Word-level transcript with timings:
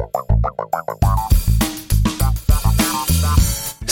Bye-bye. 0.00 1.09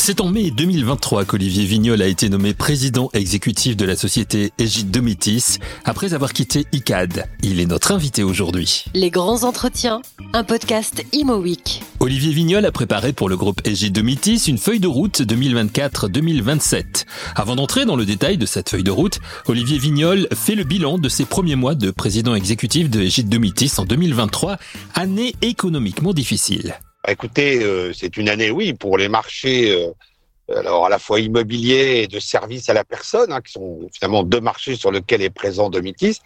C'est 0.09 0.23
en 0.23 0.31
mai 0.31 0.51
2023 0.51 1.27
qu'Olivier 1.27 1.67
Vignol 1.67 2.01
a 2.01 2.07
été 2.07 2.31
nommé 2.31 2.55
président 2.55 3.11
exécutif 3.13 3.77
de 3.77 3.85
la 3.85 3.95
société 3.95 4.55
Egide 4.57 4.91
Domitis 4.91 5.59
après 5.85 6.15
avoir 6.15 6.33
quitté 6.33 6.65
ICAD. 6.73 7.27
Il 7.43 7.61
est 7.61 7.67
notre 7.67 7.93
invité 7.93 8.23
aujourd'hui. 8.23 8.87
Les 8.95 9.11
grands 9.11 9.45
entretiens, 9.45 10.01
un 10.33 10.45
podcast 10.45 11.05
Imo 11.13 11.37
Week. 11.37 11.83
Olivier 12.01 12.33
Vignol 12.33 12.65
a 12.65 12.73
préparé 12.73 13.13
pour 13.13 13.29
le 13.29 13.37
groupe 13.37 13.61
Egide 13.67 13.93
Domitis 13.93 14.45
une 14.49 14.57
feuille 14.57 14.81
de 14.81 14.89
route 14.89 15.21
2024-2027. 15.21 17.05
Avant 17.35 17.57
d'entrer 17.57 17.85
dans 17.85 17.97
le 17.97 18.07
détail 18.07 18.39
de 18.39 18.47
cette 18.47 18.71
feuille 18.71 18.85
de 18.85 18.91
route, 18.91 19.19
Olivier 19.45 19.77
Vignol 19.77 20.27
fait 20.33 20.55
le 20.55 20.65
bilan 20.65 20.97
de 20.97 21.11
ses 21.11 21.27
premiers 21.27 21.55
mois 21.55 21.75
de 21.75 21.91
président 21.91 22.35
exécutif 22.35 22.89
de 22.89 23.03
Egide 23.03 23.29
Domitis 23.29 23.73
en 23.77 23.85
2023, 23.85 24.57
année 24.95 25.35
économiquement 25.43 26.15
difficile. 26.15 26.79
Bah, 27.05 27.13
écoutez, 27.13 27.63
euh, 27.63 27.93
c'est 27.93 28.17
une 28.17 28.29
année, 28.29 28.51
oui, 28.51 28.73
pour 28.73 28.99
les 28.99 29.09
marchés, 29.09 29.71
euh, 29.73 30.59
alors 30.59 30.87
à 30.87 30.89
la 30.89 30.99
fois 30.99 31.21
immobiliers 31.21 32.03
et 32.03 32.07
de 32.09 32.19
services 32.19 32.69
à 32.69 32.75
la 32.75 32.85
personne, 32.85 33.33
hein, 33.33 33.41
qui 33.41 33.53
sont 33.53 33.89
finalement 33.93 34.25
deux 34.25 34.41
marchés 34.41 34.75
sur 34.75 34.91
lesquels 34.91 35.23
est 35.23 35.31
présent 35.31 35.71
Domitis. 35.71 36.21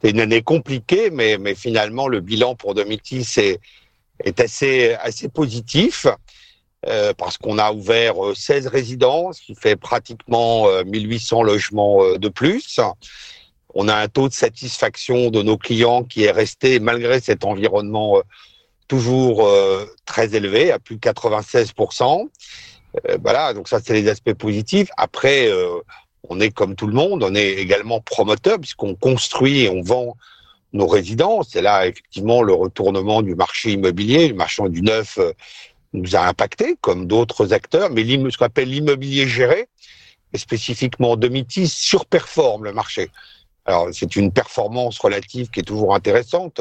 C'est 0.00 0.10
une 0.10 0.20
année 0.20 0.42
compliquée, 0.42 1.10
mais, 1.10 1.38
finalement 1.54 2.08
le 2.08 2.20
bilan 2.20 2.54
pour 2.54 2.74
Domitis 2.74 3.26
est, 3.38 3.60
assez 4.40 5.28
positif. 5.34 6.06
Euh, 6.88 7.12
parce 7.16 7.38
qu'on 7.38 7.58
a 7.58 7.70
ouvert 7.72 8.14
16 8.34 8.66
résidences, 8.66 9.38
ce 9.38 9.42
qui 9.42 9.54
fait 9.54 9.76
pratiquement 9.76 10.66
1800 10.84 11.44
logements 11.44 12.16
de 12.16 12.28
plus. 12.28 12.80
On 13.74 13.88
a 13.88 13.94
un 13.94 14.08
taux 14.08 14.28
de 14.28 14.34
satisfaction 14.34 15.30
de 15.30 15.42
nos 15.42 15.56
clients 15.56 16.02
qui 16.02 16.24
est 16.24 16.32
resté, 16.32 16.80
malgré 16.80 17.20
cet 17.20 17.44
environnement 17.44 18.20
toujours 18.92 19.46
euh, 19.46 19.86
très 20.04 20.34
élevé, 20.34 20.70
à 20.70 20.78
plus 20.78 20.96
de 20.96 21.00
96%. 21.00 22.28
Euh, 23.08 23.16
voilà, 23.22 23.54
donc 23.54 23.66
ça 23.66 23.80
c'est 23.82 23.94
les 23.94 24.06
aspects 24.06 24.34
positifs. 24.34 24.90
Après, 24.98 25.48
euh, 25.48 25.78
on 26.28 26.40
est 26.40 26.50
comme 26.50 26.76
tout 26.76 26.86
le 26.86 26.92
monde, 26.92 27.22
on 27.22 27.34
est 27.34 27.52
également 27.52 28.02
promoteur 28.02 28.58
puisqu'on 28.58 28.94
construit 28.94 29.62
et 29.62 29.70
on 29.70 29.80
vend 29.80 30.18
nos 30.74 30.86
résidences. 30.86 31.56
Et 31.56 31.62
là, 31.62 31.86
effectivement, 31.86 32.42
le 32.42 32.52
retournement 32.52 33.22
du 33.22 33.34
marché 33.34 33.72
immobilier, 33.72 34.28
le 34.28 34.34
marché 34.34 34.62
du 34.68 34.82
neuf, 34.82 35.18
nous 35.94 36.14
a 36.14 36.26
impacté, 36.26 36.76
comme 36.82 37.06
d'autres 37.06 37.54
acteurs. 37.54 37.88
Mais 37.88 38.04
ce 38.04 38.36
qu'on 38.36 38.44
appelle 38.44 38.68
l'immobilier 38.68 39.26
géré, 39.26 39.68
et 40.34 40.38
spécifiquement 40.38 41.16
Domitis, 41.16 41.68
surperforme 41.68 42.64
le 42.64 42.74
marché. 42.74 43.08
Alors, 43.64 43.88
c'est 43.92 44.16
une 44.16 44.32
performance 44.32 44.98
relative 44.98 45.48
qui 45.48 45.60
est 45.60 45.68
toujours 45.72 45.94
intéressante 45.94 46.60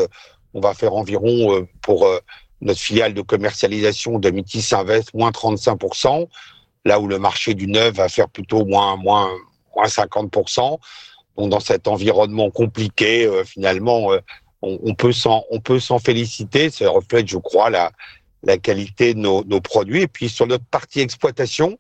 on 0.53 0.59
va 0.59 0.73
faire 0.73 0.94
environ 0.94 1.55
euh, 1.55 1.67
pour 1.81 2.05
euh, 2.05 2.19
notre 2.61 2.80
filiale 2.80 3.13
de 3.13 3.21
commercialisation 3.21 4.19
de 4.19 4.30
Mitis 4.30 4.67
Invest 4.73 5.13
moins 5.13 5.31
35%, 5.31 6.27
là 6.85 6.99
où 6.99 7.07
le 7.07 7.19
marché 7.19 7.53
du 7.53 7.67
neuf 7.67 7.95
va 7.95 8.09
faire 8.09 8.30
plutôt 8.30 8.66
moins 8.66 8.95
moins 8.97 9.31
moins 9.75 9.88
50%. 9.88 10.79
Donc 11.38 11.49
dans 11.49 11.59
cet 11.59 11.88
environnement 11.88 12.52
compliqué, 12.52 13.25
euh, 13.25 13.44
finalement, 13.44 14.09
on, 14.61 14.94
peut 14.94 15.11
s'en 15.13 15.99
féliciter. 15.99 16.69
Ça 16.69 16.89
reflète, 16.89 17.27
je 17.27 17.38
crois, 17.38 17.69
la 17.69 17.91
la 18.44 18.57
qualité 18.57 19.13
de 19.13 19.19
nos, 19.19 19.44
nos 19.44 19.61
produits. 19.61 20.02
Et 20.02 20.07
puis 20.07 20.27
sur 20.27 20.47
notre 20.47 20.66
partie 20.66 20.99
exploitation, 20.99 21.77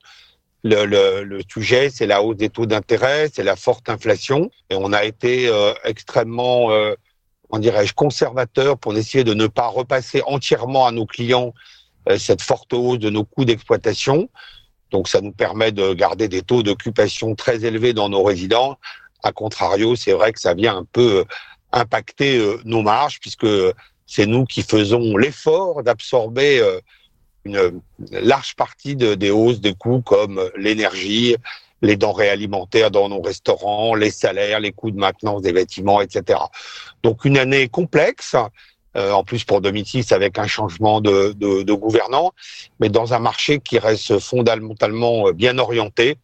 le, 0.63 0.85
le, 0.85 1.41
sujet, 1.51 1.89
c'est 1.89 2.05
la 2.05 2.21
hausse 2.21 2.37
des 2.37 2.49
taux 2.49 2.67
d'intérêt, 2.67 3.29
c'est 3.33 3.43
la 3.43 3.55
forte 3.55 3.89
inflation. 3.89 4.51
Et 4.69 4.75
on 4.75 4.93
a 4.93 5.03
été 5.03 5.51
extrêmement 5.83 6.69
on 7.51 7.59
dirais-je, 7.59 7.93
conservateur 7.93 8.77
pour 8.77 8.95
essayer 8.97 9.23
de 9.23 9.33
ne 9.33 9.47
pas 9.47 9.67
repasser 9.67 10.21
entièrement 10.25 10.87
à 10.87 10.91
nos 10.91 11.05
clients 11.05 11.53
euh, 12.09 12.17
cette 12.17 12.41
forte 12.41 12.73
hausse 12.73 12.99
de 12.99 13.09
nos 13.09 13.25
coûts 13.25 13.45
d'exploitation. 13.45 14.29
Donc 14.89 15.07
ça 15.07 15.21
nous 15.21 15.33
permet 15.33 15.71
de 15.71 15.93
garder 15.93 16.27
des 16.27 16.41
taux 16.41 16.63
d'occupation 16.63 17.35
très 17.35 17.65
élevés 17.65 17.93
dans 17.93 18.09
nos 18.09 18.23
résidents. 18.23 18.77
A 19.23 19.31
contrario, 19.31 19.95
c'est 19.95 20.13
vrai 20.13 20.33
que 20.33 20.39
ça 20.39 20.53
vient 20.53 20.77
un 20.77 20.85
peu 20.85 21.19
euh, 21.19 21.23
impacter 21.71 22.37
euh, 22.37 22.59
nos 22.63 22.81
marges 22.81 23.19
puisque 23.19 23.47
c'est 24.05 24.25
nous 24.25 24.45
qui 24.45 24.63
faisons 24.63 25.15
l'effort 25.15 25.83
d'absorber 25.83 26.61
une 27.45 27.81
large 28.11 28.57
partie 28.57 28.97
de, 28.97 29.15
des 29.15 29.31
hausses 29.31 29.61
de 29.61 29.71
coûts 29.71 30.01
comme 30.01 30.51
l'énergie, 30.57 31.37
les 31.81 31.95
denrées 31.95 32.29
alimentaires 32.29 32.91
dans 32.91 33.09
nos 33.09 33.21
restaurants, 33.21 33.95
les 33.95 34.11
salaires, 34.11 34.59
les 34.59 34.71
coûts 34.71 34.91
de 34.91 34.99
maintenance 34.99 35.41
des 35.41 35.53
bâtiments, 35.53 36.01
etc. 36.01 36.39
Donc 37.03 37.25
une 37.25 37.37
année 37.37 37.67
complexe, 37.67 38.35
euh, 38.97 39.11
en 39.11 39.23
plus 39.23 39.43
pour 39.43 39.61
Domitis 39.61 40.05
avec 40.11 40.37
un 40.37 40.47
changement 40.47 41.01
de, 41.01 41.33
de, 41.37 41.63
de, 41.63 41.73
gouvernant, 41.73 42.33
mais 42.79 42.89
dans 42.89 43.13
un 43.13 43.19
marché 43.19 43.59
qui 43.59 43.79
reste 43.79 44.19
fondamentalement 44.19 45.29
euh, 45.29 45.31
bien 45.31 45.57
orienté, 45.57 46.17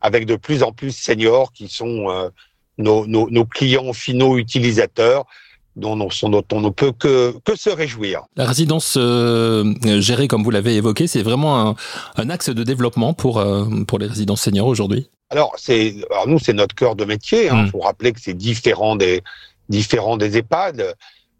avec 0.00 0.26
de 0.26 0.36
plus 0.36 0.62
en 0.62 0.72
plus 0.72 0.94
seniors 0.94 1.52
qui 1.52 1.68
sont 1.68 2.10
euh, 2.10 2.28
nos, 2.78 3.06
nos, 3.06 3.30
nos, 3.30 3.44
clients 3.44 3.92
finaux 3.92 4.38
utilisateurs 4.38 5.24
dont 5.76 6.08
on, 6.22 6.60
ne 6.60 6.68
peut 6.70 6.92
que, 6.92 7.34
que 7.44 7.56
se 7.56 7.70
réjouir. 7.70 8.22
La 8.36 8.44
résidence 8.44 8.94
euh, 8.96 9.72
gérée, 10.00 10.28
comme 10.28 10.42
vous 10.42 10.50
l'avez 10.50 10.76
évoqué, 10.76 11.06
c'est 11.06 11.22
vraiment 11.22 11.68
un, 11.68 11.74
un, 12.16 12.30
axe 12.30 12.50
de 12.50 12.64
développement 12.64 13.14
pour, 13.14 13.38
euh, 13.38 13.64
pour 13.86 13.98
les 13.98 14.06
résidences 14.06 14.42
seniors 14.42 14.66
aujourd'hui 14.66 15.08
alors, 15.32 15.54
nous, 16.26 16.40
c'est 16.40 16.52
notre 16.52 16.74
cœur 16.74 16.96
de 16.96 17.04
métier. 17.04 17.44
Il 17.44 17.50
hein. 17.50 17.68
faut 17.70 17.78
rappeler 17.78 18.12
que 18.12 18.20
c'est 18.20 18.34
différent 18.34 18.96
des, 18.96 19.22
différent 19.68 20.16
des 20.16 20.36
EHPAD. 20.36 20.96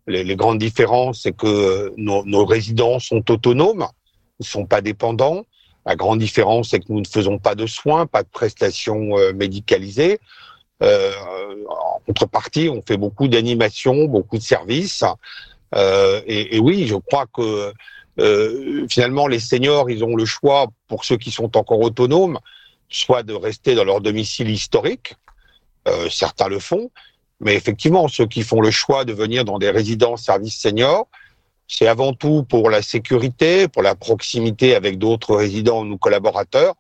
Les, 0.06 0.22
les 0.22 0.36
grandes 0.36 0.58
différences, 0.58 1.22
c'est 1.22 1.36
que 1.36 1.92
nos, 1.96 2.24
nos 2.24 2.46
résidents 2.46 3.00
sont 3.00 3.28
autonomes, 3.30 3.86
ne 4.38 4.44
sont 4.44 4.64
pas 4.64 4.80
dépendants. 4.80 5.44
La 5.86 5.96
grande 5.96 6.20
différence, 6.20 6.70
c'est 6.70 6.78
que 6.78 6.86
nous 6.88 7.00
ne 7.00 7.06
faisons 7.06 7.38
pas 7.38 7.56
de 7.56 7.66
soins, 7.66 8.06
pas 8.06 8.22
de 8.22 8.28
prestations 8.28 9.18
euh, 9.18 9.32
médicalisées. 9.32 10.20
Euh, 10.82 11.12
en 11.68 12.00
contrepartie, 12.06 12.68
on 12.68 12.82
fait 12.82 12.96
beaucoup 12.96 13.28
d'animation, 13.28 14.06
beaucoup 14.06 14.38
de 14.38 14.42
services. 14.42 15.04
Euh, 15.74 16.20
et, 16.26 16.56
et, 16.56 16.58
oui, 16.58 16.86
je 16.86 16.96
crois 16.96 17.26
que 17.26 17.72
euh, 18.18 18.86
finalement, 18.88 19.26
les 19.26 19.38
seniors, 19.38 19.90
ils 19.90 20.04
ont 20.04 20.16
le 20.16 20.24
choix, 20.24 20.66
pour 20.88 21.04
ceux 21.04 21.16
qui 21.16 21.30
sont 21.30 21.56
encore 21.56 21.80
autonomes, 21.80 22.38
soit 22.88 23.22
de 23.22 23.34
rester 23.34 23.74
dans 23.74 23.84
leur 23.84 24.00
domicile 24.00 24.50
historique, 24.50 25.14
euh, 25.88 26.08
certains 26.10 26.48
le 26.48 26.58
font, 26.58 26.90
mais 27.40 27.54
effectivement, 27.54 28.08
ceux 28.08 28.26
qui 28.26 28.42
font 28.42 28.60
le 28.60 28.70
choix 28.70 29.04
de 29.04 29.12
venir 29.12 29.44
dans 29.44 29.58
des 29.58 29.70
résidences 29.70 30.22
services 30.24 30.60
seniors, 30.60 31.08
c'est 31.68 31.86
avant 31.86 32.12
tout 32.12 32.42
pour 32.42 32.68
la 32.68 32.82
sécurité, 32.82 33.68
pour 33.68 33.82
la 33.82 33.94
proximité 33.94 34.74
avec 34.74 34.98
d'autres 34.98 35.36
résidents 35.36 35.86
ou 35.86 35.96
collaborateurs, 35.96 36.74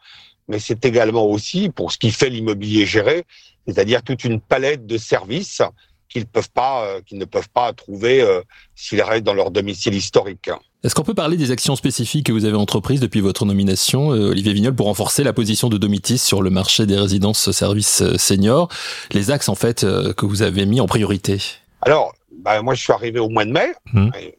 mais 0.50 0.58
c'est 0.58 0.84
également 0.84 1.24
aussi 1.24 1.70
pour 1.70 1.92
ce 1.92 1.96
qui 1.96 2.10
fait 2.10 2.28
l'immobilier 2.28 2.84
géré, 2.84 3.24
c'est-à-dire 3.66 4.02
toute 4.02 4.24
une 4.24 4.40
palette 4.40 4.84
de 4.84 4.98
services 4.98 5.62
qu'ils 6.08 6.26
peuvent 6.26 6.50
pas, 6.50 6.84
euh, 6.84 7.00
qu'ils 7.06 7.18
ne 7.18 7.24
peuvent 7.24 7.48
pas 7.48 7.72
trouver 7.72 8.20
euh, 8.20 8.42
s'ils 8.74 9.00
restent 9.00 9.22
dans 9.22 9.32
leur 9.32 9.52
domicile 9.52 9.94
historique. 9.94 10.50
Est-ce 10.82 10.96
qu'on 10.96 11.04
peut 11.04 11.14
parler 11.14 11.36
des 11.36 11.52
actions 11.52 11.76
spécifiques 11.76 12.26
que 12.26 12.32
vous 12.32 12.46
avez 12.46 12.56
entreprises 12.56 12.98
depuis 12.98 13.20
votre 13.20 13.44
nomination, 13.44 14.12
euh, 14.12 14.30
Olivier 14.30 14.52
Vignol, 14.52 14.74
pour 14.74 14.86
renforcer 14.86 15.22
la 15.22 15.32
position 15.32 15.68
de 15.68 15.78
Domitis 15.78 16.18
sur 16.18 16.42
le 16.42 16.50
marché 16.50 16.84
des 16.84 16.98
résidences 16.98 17.52
services 17.52 18.02
seniors? 18.16 18.68
Les 19.12 19.30
axes 19.30 19.48
en 19.48 19.54
fait 19.54 19.82
que 19.82 20.26
vous 20.26 20.42
avez 20.42 20.66
mis 20.66 20.80
en 20.80 20.86
priorité? 20.86 21.38
Alors, 21.82 22.12
bah, 22.32 22.60
moi 22.60 22.74
je 22.74 22.82
suis 22.82 22.92
arrivé 22.92 23.20
au 23.20 23.28
mois 23.28 23.44
de 23.44 23.52
mai. 23.52 23.72
Mmh. 23.92 24.10
Je 24.14 24.20
n'ai 24.24 24.34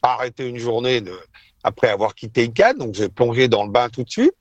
pas 0.00 0.12
arrêté 0.12 0.46
une 0.46 0.58
journée 0.58 1.00
de, 1.00 1.12
après 1.64 1.88
avoir 1.88 2.14
quitté 2.14 2.44
ICANN, 2.44 2.78
donc 2.78 2.94
j'ai 2.94 3.08
plongé 3.08 3.48
dans 3.48 3.64
le 3.64 3.70
bain 3.70 3.88
tout 3.88 4.04
de 4.04 4.10
suite. 4.10 4.34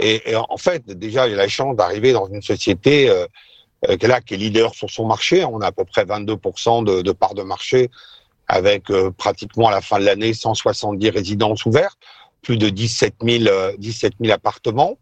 Et, 0.00 0.30
et 0.30 0.36
en 0.36 0.56
fait, 0.56 0.84
déjà, 0.86 1.28
j'ai 1.28 1.34
la 1.36 1.48
chance 1.48 1.76
d'arriver 1.76 2.12
dans 2.12 2.26
une 2.26 2.42
société 2.42 3.08
euh, 3.08 3.26
euh, 3.88 3.96
là, 4.02 4.20
qui 4.20 4.34
est 4.34 4.36
leader 4.36 4.74
sur 4.74 4.90
son 4.90 5.06
marché. 5.06 5.44
On 5.44 5.60
a 5.60 5.66
à 5.66 5.72
peu 5.72 5.84
près 5.84 6.04
22% 6.04 6.84
de, 6.84 7.02
de 7.02 7.12
part 7.12 7.34
de 7.34 7.42
marché, 7.42 7.90
avec 8.48 8.90
euh, 8.90 9.10
pratiquement 9.10 9.68
à 9.68 9.70
la 9.70 9.80
fin 9.80 9.98
de 9.98 10.04
l'année 10.04 10.34
170 10.34 11.10
résidences 11.10 11.66
ouvertes, 11.66 11.98
plus 12.42 12.56
de 12.56 12.68
17 12.68 13.14
000, 13.22 13.44
17 13.78 14.14
000 14.20 14.32
appartements. 14.32 14.98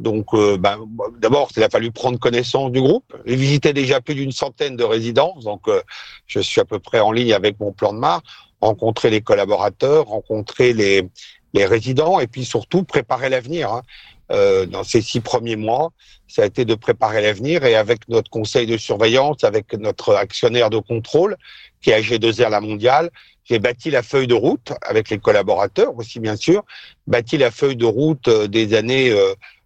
Donc, 0.00 0.32
euh, 0.32 0.56
ben, 0.56 0.78
d'abord, 1.18 1.50
il 1.54 1.62
a 1.62 1.68
fallu 1.68 1.92
prendre 1.92 2.18
connaissance 2.18 2.72
du 2.72 2.80
groupe. 2.80 3.14
J'ai 3.26 3.36
visité 3.36 3.74
déjà 3.74 4.00
plus 4.00 4.14
d'une 4.14 4.32
centaine 4.32 4.74
de 4.74 4.82
résidences, 4.82 5.44
donc 5.44 5.68
euh, 5.68 5.82
je 6.26 6.40
suis 6.40 6.58
à 6.58 6.64
peu 6.64 6.78
près 6.78 7.00
en 7.00 7.12
ligne 7.12 7.34
avec 7.34 7.60
mon 7.60 7.70
plan 7.72 7.92
de 7.92 7.98
marche. 7.98 8.24
Rencontrer 8.62 9.10
les 9.10 9.20
collaborateurs, 9.20 10.06
rencontrer 10.06 10.72
les, 10.72 11.08
les 11.52 11.66
résidents, 11.66 12.18
et 12.18 12.26
puis 12.26 12.46
surtout 12.46 12.82
préparer 12.82 13.28
l'avenir. 13.28 13.72
Hein. 13.72 13.82
Euh, 14.30 14.66
dans 14.66 14.84
ces 14.84 15.02
six 15.02 15.20
premiers 15.20 15.56
mois, 15.56 15.92
ça 16.28 16.42
a 16.42 16.46
été 16.46 16.64
de 16.64 16.74
préparer 16.74 17.20
l'avenir. 17.20 17.64
Et 17.64 17.74
avec 17.74 18.08
notre 18.08 18.30
conseil 18.30 18.66
de 18.66 18.76
surveillance, 18.76 19.42
avec 19.44 19.72
notre 19.74 20.14
actionnaire 20.14 20.70
de 20.70 20.78
contrôle, 20.78 21.36
qui 21.80 21.90
est 21.90 22.00
AG2R 22.00 22.50
La 22.50 22.60
Mondiale, 22.60 23.10
j'ai 23.44 23.58
bâti 23.58 23.90
la 23.90 24.02
feuille 24.02 24.28
de 24.28 24.34
route 24.34 24.72
avec 24.82 25.10
les 25.10 25.18
collaborateurs 25.18 25.96
aussi 25.96 26.20
bien 26.20 26.36
sûr, 26.36 26.64
bâti 27.06 27.36
la 27.36 27.50
feuille 27.50 27.76
de 27.76 27.86
route 27.86 28.28
euh, 28.28 28.46
des 28.46 28.74
années 28.74 29.12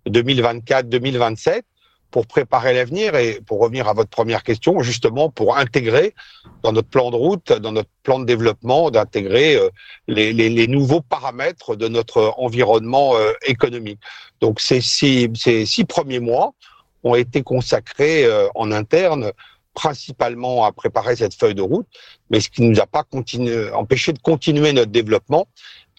2024-2027 0.09 1.49
euh, 1.51 1.61
pour 2.15 2.29
préparer 2.29 2.73
l'avenir 2.75 3.17
et 3.17 3.41
pour 3.45 3.59
revenir 3.59 3.89
à 3.89 3.93
votre 3.93 4.09
première 4.09 4.45
question, 4.45 4.79
justement 4.83 5.31
pour 5.31 5.57
intégrer 5.57 6.15
dans 6.63 6.71
notre 6.71 6.87
plan 6.87 7.11
de 7.11 7.17
route, 7.17 7.51
dans 7.51 7.73
notre 7.73 7.91
plan 8.05 8.21
de 8.21 8.25
développement, 8.25 8.93
d'intégrer 8.93 9.57
euh, 9.57 9.69
les, 10.07 10.69
nouveaux 10.69 11.01
paramètres 11.01 11.75
de 11.75 11.89
notre 11.89 12.33
environnement 12.37 13.17
euh, 13.17 13.33
économique. 13.45 13.99
Donc 14.41 14.61
ces 14.61 14.81
six, 14.81 15.29
ces 15.35 15.67
six 15.67 15.85
premiers 15.85 16.21
mois 16.21 16.53
ont 17.03 17.17
été 17.17 17.43
consacrés 17.43 18.25
euh, 18.25 18.47
en 18.55 18.71
interne 18.71 19.33
principalement 19.75 20.65
à 20.65 20.71
préparer 20.71 21.17
cette 21.17 21.35
feuille 21.35 21.57
de 21.57 21.63
route, 21.63 21.89
mais 22.31 22.39
ce 22.39 22.49
qui 22.49 22.63
ne 22.63 22.69
nous 22.69 22.81
a 22.81 22.87
pas 22.87 23.03
empêché 23.73 24.13
de 24.13 24.21
continuer 24.21 24.73
notre 24.73 24.93
développement 24.93 25.49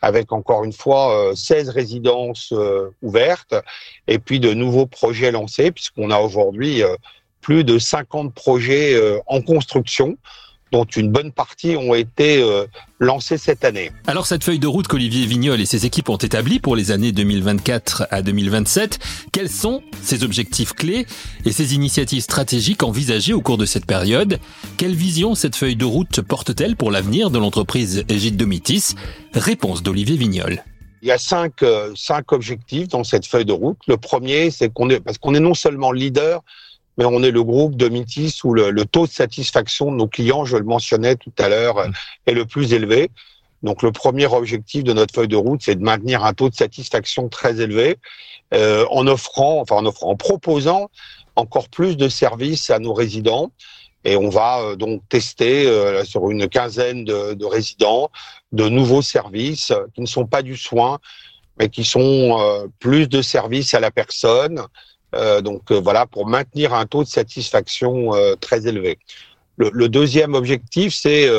avec 0.05 0.31
encore 0.31 0.63
une 0.63 0.71
fois 0.71 1.31
16 1.35 1.67
euh, 1.67 1.71
résidences 1.71 2.53
euh, 2.53 2.91
ouvertes 3.01 3.55
et 4.07 4.19
puis 4.19 4.39
de 4.39 4.53
nouveaux 4.53 4.85
projets 4.85 5.31
lancés 5.31 5.71
puisqu'on 5.71 6.11
a 6.11 6.19
aujourd'hui 6.19 6.83
euh, 6.83 6.95
plus 7.41 7.63
de 7.63 7.79
50 7.79 8.31
projets 8.31 8.95
en 9.27 9.41
construction 9.41 10.17
dont 10.75 10.83
une 10.83 11.09
bonne 11.09 11.31
partie 11.31 11.77
ont 11.77 11.95
été 11.95 12.43
euh, 12.43 12.65
lancées 12.99 13.37
cette 13.37 13.63
année. 13.63 13.91
Alors 14.07 14.27
cette 14.27 14.43
feuille 14.43 14.59
de 14.59 14.67
route 14.67 14.87
qu'Olivier 14.87 15.25
Vignol 15.25 15.61
et 15.61 15.65
ses 15.65 15.85
équipes 15.85 16.09
ont 16.09 16.17
établie 16.17 16.59
pour 16.59 16.75
les 16.75 16.91
années 16.91 17.13
2024 17.13 18.07
à 18.11 18.21
2027, 18.21 18.99
quels 19.31 19.49
sont 19.49 19.81
ses 20.01 20.25
objectifs 20.25 20.73
clés 20.73 21.05
et 21.45 21.53
ses 21.53 21.75
initiatives 21.75 22.23
stratégiques 22.23 22.83
envisagées 22.83 23.31
au 23.31 23.39
cours 23.39 23.57
de 23.57 23.65
cette 23.65 23.85
période? 23.85 24.37
Quelle 24.75 24.95
vision 24.95 25.33
cette 25.33 25.55
feuille 25.55 25.77
de 25.77 25.85
route 25.85 26.19
porte-t-elle 26.19 26.75
pour 26.75 26.91
l'avenir 26.91 27.29
de 27.29 27.39
l'entreprise 27.39 28.03
Égide 28.09 28.35
Domitis 28.35 28.95
Réponse 29.33 29.81
d'Olivier 29.81 30.17
Vignol. 30.17 30.61
Il 31.01 31.07
y 31.07 31.11
a 31.11 31.17
cinq, 31.17 31.63
euh, 31.63 31.93
cinq 31.95 32.33
objectifs 32.33 32.89
dans 32.89 33.05
cette 33.05 33.25
feuille 33.25 33.45
de 33.45 33.53
route. 33.53 33.77
Le 33.87 33.95
premier, 33.95 34.51
c'est 34.51 34.73
qu'on 34.73 34.89
est, 34.89 34.99
parce 34.99 35.19
qu'on 35.19 35.35
est 35.35 35.39
non 35.39 35.53
seulement 35.53 35.93
leader 35.93 36.43
mais 36.97 37.05
on 37.05 37.23
est 37.23 37.31
le 37.31 37.43
groupe 37.43 37.75
de 37.75 37.89
Mitis 37.89 38.39
où 38.43 38.53
le, 38.53 38.85
taux 38.85 39.07
de 39.07 39.11
satisfaction 39.11 39.91
de 39.91 39.97
nos 39.97 40.07
clients, 40.07 40.45
je 40.45 40.57
le 40.57 40.63
mentionnais 40.63 41.15
tout 41.15 41.33
à 41.37 41.49
l'heure, 41.49 41.87
mm. 41.87 41.91
est 42.27 42.33
le 42.33 42.45
plus 42.45 42.73
élevé. 42.73 43.09
Donc 43.63 43.81
le 43.81 43.91
premier 43.91 44.27
objectif 44.27 44.83
de 44.83 44.93
notre 44.93 45.13
feuille 45.13 45.27
de 45.27 45.35
route, 45.35 45.61
c'est 45.63 45.75
de 45.75 45.83
maintenir 45.83 46.23
un 46.23 46.33
taux 46.33 46.49
de 46.49 46.55
satisfaction 46.55 47.29
très 47.29 47.61
élevé 47.61 47.97
euh, 48.53 48.85
en 48.91 49.07
offrant, 49.07 49.61
enfin 49.61 49.77
en 49.77 49.85
offrant, 49.85 50.11
en 50.11 50.15
proposant 50.15 50.89
encore 51.35 51.69
plus 51.69 51.97
de 51.97 52.07
services 52.07 52.69
à 52.69 52.79
nos 52.79 52.93
résidents. 52.93 53.51
Et 54.03 54.17
on 54.17 54.29
va 54.29 54.59
euh, 54.59 54.75
donc 54.75 55.01
tester 55.09 55.65
euh, 55.65 56.05
sur 56.05 56.29
une 56.29 56.47
quinzaine 56.47 57.05
de, 57.05 57.33
de, 57.33 57.45
résidents 57.45 58.11
de 58.51 58.69
nouveaux 58.69 59.01
services 59.01 59.73
qui 59.95 60.01
ne 60.01 60.05
sont 60.05 60.27
pas 60.27 60.43
du 60.43 60.55
soin, 60.55 60.99
mais 61.57 61.69
qui 61.69 61.83
sont 61.83 62.37
euh, 62.39 62.67
plus 62.79 63.07
de 63.07 63.21
services 63.21 63.73
à 63.73 63.79
la 63.79 63.91
personne, 63.91 64.59
euh, 64.59 64.63
donc 65.41 65.71
euh, 65.71 65.79
voilà, 65.79 66.05
pour 66.05 66.27
maintenir 66.27 66.73
un 66.73 66.85
taux 66.85 67.03
de 67.03 67.07
satisfaction 67.07 68.13
euh, 68.13 68.35
très 68.35 68.67
élevé. 68.67 68.99
Le, 69.57 69.87
deuxième 69.87 70.33
objectif, 70.33 70.93
c'est, 70.93 71.29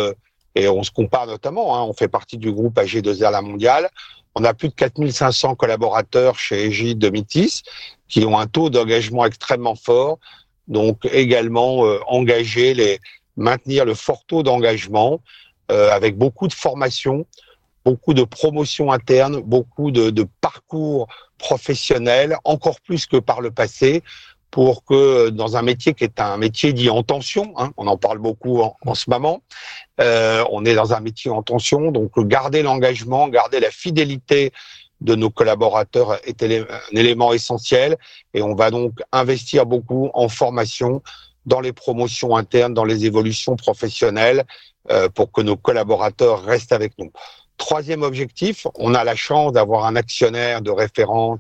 et 0.55 0.69
on 0.69 0.83
se 0.83 0.91
compare 0.91 1.27
notamment, 1.27 1.77
hein, 1.77 1.83
on 1.83 1.93
fait 1.93 2.09
partie 2.09 2.39
du 2.39 2.51
groupe 2.51 2.79
AG2R 2.79 3.31
La 3.31 3.43
Mondiale, 3.43 3.91
on 4.35 4.43
a 4.43 4.55
plus 4.55 4.71
de 4.71 4.75
4500 4.75 5.55
collaborateurs 5.55 6.39
chez 6.39 6.95
de 6.95 7.09
Mitis 7.11 7.63
qui 8.09 8.25
ont 8.25 8.39
un 8.39 8.47
taux 8.47 8.71
d'engagement 8.71 9.27
extrêmement 9.27 9.75
fort, 9.75 10.19
donc 10.67 11.07
également 11.13 11.81
engager 12.09 12.73
les 12.73 13.01
maintenir 13.37 13.85
le 13.85 13.93
fort 13.93 14.25
taux 14.27 14.43
d'engagement 14.43 15.21
avec 15.69 16.17
beaucoup 16.17 16.49
de 16.49 16.55
formation, 16.55 17.27
beaucoup 17.85 18.15
de 18.15 18.25
promotion 18.25 18.93
interne, 18.93 19.43
beaucoup 19.43 19.91
de 19.91 20.27
parcours 20.41 21.07
professionnels, 21.39 22.37
encore 22.45 22.81
plus 22.81 23.07
que 23.07 23.17
par 23.17 23.41
le 23.41 23.51
passé, 23.51 24.03
pour 24.51 24.85
que 24.85 25.29
dans 25.29 25.57
un 25.57 25.63
métier 25.63 25.93
qui 25.93 26.05
est 26.05 26.21
un 26.21 26.37
métier 26.37 26.73
dit 26.73 26.89
en 26.89 27.03
tension, 27.03 27.53
hein, 27.59 27.73
on 27.77 27.87
en 27.87 27.97
parle 27.97 28.19
beaucoup 28.19 28.63
en, 28.63 28.95
ce 28.95 29.11
moment, 29.11 29.43
euh, 30.01 30.45
on 30.51 30.65
est 30.65 30.75
dans 30.75 30.95
un 30.95 31.01
métier 31.01 31.31
en 31.31 31.43
tension, 31.43 31.91
donc 31.91 32.19
garder 32.27 32.63
l'engagement, 32.63 33.29
garder 33.29 33.61
la 33.61 33.71
fidélité 33.71 34.53
de 35.03 35.15
nos 35.15 35.31
collaborateurs 35.31 36.19
est 36.27 36.43
un 36.43 36.67
élément 36.93 37.33
essentiel 37.33 37.99
et 38.33 38.43
on 38.43 38.55
va 38.55 38.71
donc 38.71 38.99
investir 39.13 39.67
beaucoup 39.67 40.11
en 40.15 40.29
formation 40.29 41.03
dans 41.45 41.61
les 41.61 41.73
promotions 41.73 42.37
internes, 42.37 42.75
dans 42.75 42.85
les 42.85 43.05
évolutions 43.05 43.57
professionnelles 43.57 44.45
euh, 44.91 45.09
pour 45.09 45.33
que 45.33 45.43
nos 45.43 45.57
collaborateurs 45.57 46.43
restent 46.45 46.73
avec 46.73 46.93
nous. 46.99 47.13
Troisième 47.57 48.03
objectif, 48.03 48.67
on 48.75 48.95
a 48.95 49.05
la 49.05 49.17
chance 49.17 49.53
d'avoir 49.53 49.87
un 49.87 49.97
actionnaire 49.97 50.61
de 50.61 50.71
référence 50.71 51.39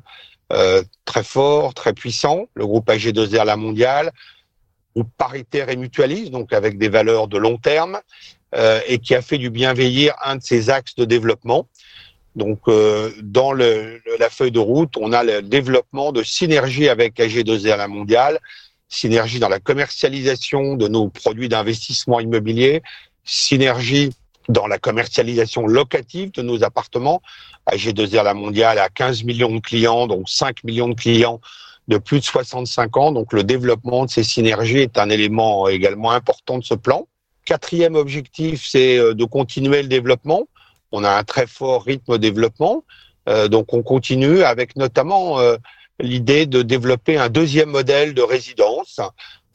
euh, 0.53 0.83
très 1.05 1.25
fort, 1.25 1.75
très 1.75 1.93
puissant, 1.93 2.47
le 2.55 2.67
groupe 2.67 2.89
AG2R 2.89 3.45
La 3.45 3.57
Mondiale, 3.57 4.13
groupe 4.95 5.11
paritaire 5.19 5.69
et 5.69 5.77
mutualiste, 5.77 6.31
donc 6.31 6.53
avec 6.53 6.79
des 6.79 6.89
valeurs 6.89 7.29
de 7.29 7.37
long 7.37 7.59
terme, 7.59 7.99
euh, 8.55 8.81
et 8.87 8.99
qui 8.99 9.15
a 9.15 9.23
fait 9.23 9.39
du 9.39 9.51
bienveillir 9.51 10.15
un 10.25 10.37
de 10.37 10.43
ses 10.43 10.71
axes 10.71 10.95
de 10.95 11.05
développement. 11.05 11.69
Donc, 12.37 12.61
euh, 12.69 13.11
dans 13.23 13.53
le, 13.53 14.01
la 14.19 14.31
feuille 14.31 14.53
de 14.53 14.59
route, 14.59 14.95
on 14.99 15.13
a 15.13 15.25
le 15.25 15.43
développement 15.43 16.13
de 16.13 16.23
synergie 16.23 16.89
avec 16.89 17.19
AG2R 17.19 17.77
La 17.77 17.89
Mondiale, 17.89 18.39
synergie 18.89 19.39
dans 19.39 19.49
la 19.49 19.59
commercialisation 19.59 20.77
de 20.77 20.87
nos 20.87 21.09
produits 21.09 21.49
d'investissement 21.49 22.21
immobilier, 22.21 22.83
synergie 23.25 24.11
dans 24.49 24.67
la 24.67 24.79
commercialisation 24.79 25.67
locative 25.67 26.33
de 26.33 26.43
nos 26.43 26.63
appartements. 26.65 27.23
AG2R 27.71 28.23
La 28.23 28.35
Mondiale 28.35 28.79
a 28.79 28.89
15 28.89 29.25
millions 29.25 29.55
de 29.55 29.61
clients, 29.61 30.07
donc 30.07 30.29
5 30.29 30.65
millions 30.65 30.89
de 30.89 30.95
clients 30.95 31.41
de 31.89 31.99
plus 31.99 32.21
de 32.21 32.25
65 32.25 32.97
ans. 32.97 33.13
Donc 33.13 33.33
le 33.33 33.45
développement 33.45 34.05
de 34.05 34.11
ces 34.11 34.25
synergies 34.25 34.79
est 34.79 34.99
un 34.99 35.11
élément 35.11 35.69
également 35.69 36.13
important 36.13 36.59
de 36.59 36.65
ce 36.65 36.75
plan. 36.75 37.07
Quatrième 37.45 37.95
objectif, 37.95 38.67
c'est 38.67 38.99
euh, 38.99 39.15
de 39.15 39.25
continuer 39.25 39.83
le 39.83 39.89
développement. 39.89 40.49
On 40.93 41.05
a 41.05 41.11
un 41.11 41.25
très 41.25 41.47
fort 41.47 41.85
rythme 41.85 42.15
de 42.15 42.19
développement. 42.19 42.85
Euh, 43.29 43.49
donc 43.49 43.73
on 43.73 43.83
continue 43.83 44.43
avec 44.43 44.77
notamment 44.77 45.39
euh, 45.41 45.57
l'idée 46.01 46.47
de 46.47 46.63
développer 46.63 47.19
un 47.19 47.29
deuxième 47.29 47.71
modèle 47.71 48.15
de 48.15 48.23
résidence. 48.23 49.01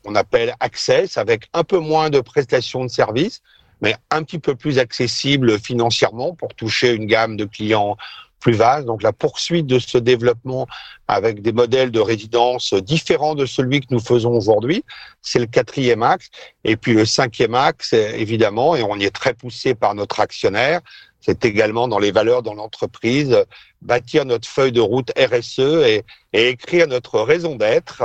On 0.06 0.16
appelle 0.16 0.56
Access 0.60 1.18
avec 1.18 1.48
un 1.54 1.64
peu 1.64 1.80
moins 1.80 2.10
de 2.10 2.20
prestations 2.22 2.84
de 2.84 2.90
services 2.90 3.42
mais 3.82 3.96
un 4.10 4.24
petit 4.24 4.40
peu 4.40 4.56
plus 4.56 4.80
accessible 4.80 5.60
financièrement 5.60 6.34
pour 6.36 6.54
toucher 6.54 6.94
une 6.94 7.06
gamme 7.06 7.36
de 7.36 7.46
clients 7.46 7.98
plus 8.42 8.54
vaste. 8.54 8.86
Donc 8.86 9.04
la 9.04 9.14
poursuite 9.14 9.68
de 9.68 9.80
ce 9.80 9.98
développement 9.98 10.68
avec 11.08 11.42
des 11.42 11.54
modèles 11.54 11.92
de 11.92 12.00
résidence 12.00 12.74
différents 12.74 13.36
de 13.36 13.46
celui 13.46 13.80
que 13.80 13.88
nous 13.92 14.00
faisons 14.00 14.32
aujourd'hui, 14.32 14.84
c'est 15.22 15.40
le 15.40 15.46
quatrième 15.46 16.04
axe. 16.04 16.30
Et 16.66 16.76
puis 16.76 16.94
le 16.94 17.06
cinquième 17.06 17.56
axe, 17.56 17.94
évidemment, 17.94 18.76
et 18.76 18.84
on 18.84 18.96
y 18.98 19.06
est 19.06 19.16
très 19.16 19.34
poussé 19.34 19.76
par 19.76 19.96
notre 19.96 20.20
actionnaire, 20.20 20.82
c'est 21.22 21.46
également 21.46 21.88
dans 21.88 22.00
les 22.00 22.12
valeurs 22.12 22.42
dans 22.42 22.56
l'entreprise, 22.56 23.38
bâtir 23.82 24.26
notre 24.26 24.48
feuille 24.48 24.72
de 24.72 24.82
route 24.82 25.12
RSE 25.18 25.60
et, 25.60 26.04
et 26.34 26.50
écrire 26.50 26.88
notre 26.88 27.22
raison 27.22 27.56
d'être 27.56 28.04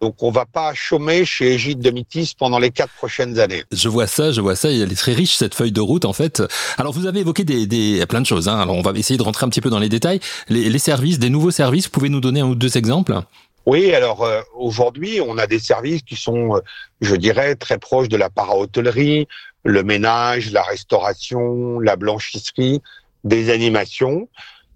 donc 0.00 0.22
on 0.22 0.30
va 0.30 0.44
pas 0.44 0.74
chômer 0.74 1.24
chez 1.24 1.54
Egide 1.54 1.80
de 1.80 1.90
Mitis 1.90 2.34
pendant 2.38 2.58
les 2.58 2.70
quatre 2.70 2.92
prochaines 2.94 3.38
années. 3.38 3.64
Je 3.72 3.88
vois 3.88 4.06
ça, 4.06 4.32
je 4.32 4.40
vois 4.40 4.56
ça. 4.56 4.70
Elle 4.70 4.92
est 4.92 4.96
très 4.96 5.14
riche 5.14 5.34
cette 5.34 5.54
feuille 5.54 5.72
de 5.72 5.80
route 5.80 6.04
en 6.04 6.12
fait. 6.12 6.42
Alors 6.78 6.92
vous 6.92 7.06
avez 7.06 7.20
évoqué 7.20 7.44
des, 7.44 7.66
des 7.66 8.04
plein 8.06 8.20
de 8.20 8.26
choses. 8.26 8.48
Hein. 8.48 8.58
Alors 8.58 8.76
on 8.76 8.82
va 8.82 8.92
essayer 8.92 9.16
de 9.18 9.22
rentrer 9.22 9.46
un 9.46 9.48
petit 9.48 9.60
peu 9.60 9.70
dans 9.70 9.78
les 9.78 9.88
détails. 9.88 10.20
Les, 10.48 10.68
les 10.68 10.78
services, 10.78 11.18
des 11.18 11.30
nouveaux 11.30 11.50
services. 11.50 11.86
Vous 11.86 11.92
pouvez 11.92 12.08
nous 12.08 12.20
donner 12.20 12.40
un 12.40 12.46
ou 12.46 12.54
deux 12.54 12.76
exemples? 12.76 13.20
Oui, 13.64 13.92
alors 13.94 14.22
euh, 14.22 14.42
aujourd'hui 14.54 15.20
on 15.20 15.38
a 15.38 15.46
des 15.46 15.58
services 15.58 16.02
qui 16.02 16.14
sont, 16.14 16.56
euh, 16.56 16.60
je 17.00 17.16
dirais, 17.16 17.56
très 17.56 17.78
proches 17.78 18.08
de 18.08 18.16
la 18.16 18.30
para-hôtellerie, 18.30 19.26
le 19.64 19.82
ménage, 19.82 20.52
la 20.52 20.62
restauration, 20.62 21.80
la 21.80 21.96
blanchisserie, 21.96 22.80
des 23.24 23.50
animations. 23.50 24.28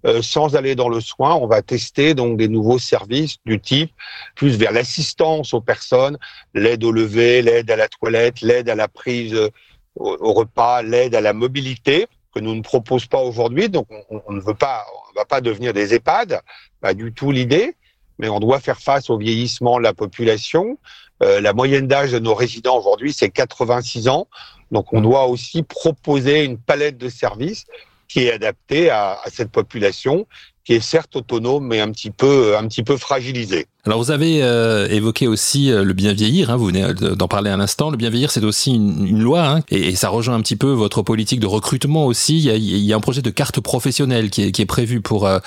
Euh, 0.05 0.21
sans 0.23 0.55
aller 0.55 0.73
dans 0.73 0.89
le 0.89 0.99
soin, 0.99 1.35
on 1.35 1.45
va 1.45 1.61
tester 1.61 2.15
donc 2.15 2.37
des 2.37 2.47
nouveaux 2.47 2.79
services 2.79 3.37
du 3.45 3.59
type 3.59 3.91
plus 4.35 4.57
vers 4.57 4.71
l'assistance 4.71 5.53
aux 5.53 5.61
personnes, 5.61 6.17
l'aide 6.55 6.83
au 6.83 6.91
lever, 6.91 7.43
l'aide 7.43 7.69
à 7.69 7.75
la 7.75 7.87
toilette, 7.87 8.41
l'aide 8.41 8.67
à 8.69 8.75
la 8.75 8.87
prise 8.87 9.35
euh, 9.35 9.49
au, 9.95 10.33
repas, 10.33 10.81
l'aide 10.81 11.13
à 11.13 11.21
la 11.21 11.33
mobilité 11.33 12.07
que 12.33 12.39
nous 12.39 12.55
ne 12.55 12.61
proposons 12.61 13.07
pas 13.11 13.21
aujourd'hui. 13.21 13.69
Donc 13.69 13.87
on, 14.09 14.33
ne 14.33 14.41
veut 14.41 14.55
pas, 14.55 14.83
on 15.11 15.19
va 15.19 15.25
pas 15.25 15.39
devenir 15.41 15.71
des 15.73 15.93
EHPAD, 15.93 16.41
pas 16.79 16.95
du 16.95 17.13
tout 17.13 17.31
l'idée, 17.31 17.75
mais 18.17 18.29
on 18.29 18.39
doit 18.39 18.59
faire 18.59 18.79
face 18.79 19.09
au 19.11 19.17
vieillissement 19.17 19.77
de 19.77 19.83
la 19.83 19.93
population. 19.93 20.79
Euh, 21.21 21.41
la 21.41 21.53
moyenne 21.53 21.87
d'âge 21.87 22.11
de 22.11 22.19
nos 22.19 22.33
résidents 22.33 22.79
aujourd'hui 22.79 23.13
c'est 23.13 23.29
86 23.29 24.07
ans, 24.07 24.27
donc 24.71 24.93
on 24.93 25.01
doit 25.01 25.27
aussi 25.27 25.61
proposer 25.61 26.43
une 26.43 26.57
palette 26.57 26.97
de 26.97 27.09
services 27.09 27.65
qui 28.11 28.25
est 28.25 28.33
adapté 28.33 28.89
à, 28.89 29.19
à 29.23 29.29
cette 29.29 29.51
population, 29.51 30.27
qui 30.65 30.73
est 30.73 30.79
certes 30.81 31.15
autonome, 31.15 31.65
mais 31.65 31.79
un 31.79 31.89
petit 31.91 32.11
peu, 32.11 32.57
un 32.57 32.67
petit 32.67 32.83
peu 32.83 32.97
fragilisé. 32.97 33.67
Alors 33.85 33.97
vous 33.97 34.11
avez 34.11 34.43
euh, 34.43 34.87
évoqué 34.89 35.27
aussi 35.27 35.71
euh, 35.71 35.83
le 35.83 35.93
bien 35.93 36.13
vieillir, 36.13 36.51
hein, 36.51 36.55
vous 36.55 36.67
venez 36.67 36.93
d'en 36.93 37.27
parler 37.27 37.49
un 37.49 37.59
instant. 37.59 37.89
Le 37.89 37.97
bien 37.97 38.09
vieillir, 38.09 38.29
c'est 38.29 38.43
aussi 38.43 38.75
une, 38.75 39.07
une 39.07 39.21
loi, 39.21 39.47
hein, 39.47 39.59
et, 39.71 39.87
et, 39.87 39.95
ça 39.95 40.09
rejoint 40.09 40.35
un 40.35 40.41
petit 40.41 40.55
peu 40.55 40.71
votre 40.71 41.01
politique 41.01 41.39
de 41.39 41.47
recrutement 41.47 42.05
aussi. 42.05 42.37
Il 42.37 42.43
y 42.43 42.49
a, 42.51 42.55
il 42.55 42.77
y 42.77 42.93
a 42.93 42.95
un 42.95 42.99
projet 42.99 43.21
de 43.21 43.29
carte 43.31 43.59
professionnelle 43.59 44.29
qui 44.29 44.43
est, 44.43 44.51
qui 44.51 44.61
est 44.61 44.67
prévu 44.67 45.01
pour 45.01 45.25
euh, 45.25 45.39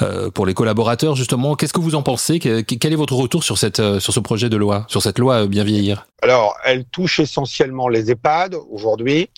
euh 0.00 0.30
pour 0.30 0.46
les 0.46 0.54
collaborateurs 0.54 1.16
justement. 1.16 1.54
Qu'est-ce 1.54 1.74
que 1.74 1.80
vous 1.80 1.96
en 1.96 2.02
pensez? 2.02 2.38
Quel 2.38 2.92
est 2.92 2.96
votre 2.96 3.14
retour 3.14 3.44
sur 3.44 3.58
cette 3.58 3.98
sur 3.98 4.12
ce 4.14 4.20
projet 4.20 4.48
de 4.48 4.56
loi, 4.56 4.86
sur 4.88 5.02
cette 5.02 5.18
loi 5.18 5.46
bien 5.46 5.64
vieillir? 5.64 6.06
Alors, 6.22 6.56
elle 6.64 6.84
touche 6.86 7.20
essentiellement 7.20 7.88
les 7.88 8.10
EHPAD 8.10 8.56
aujourd'hui, 8.70 9.28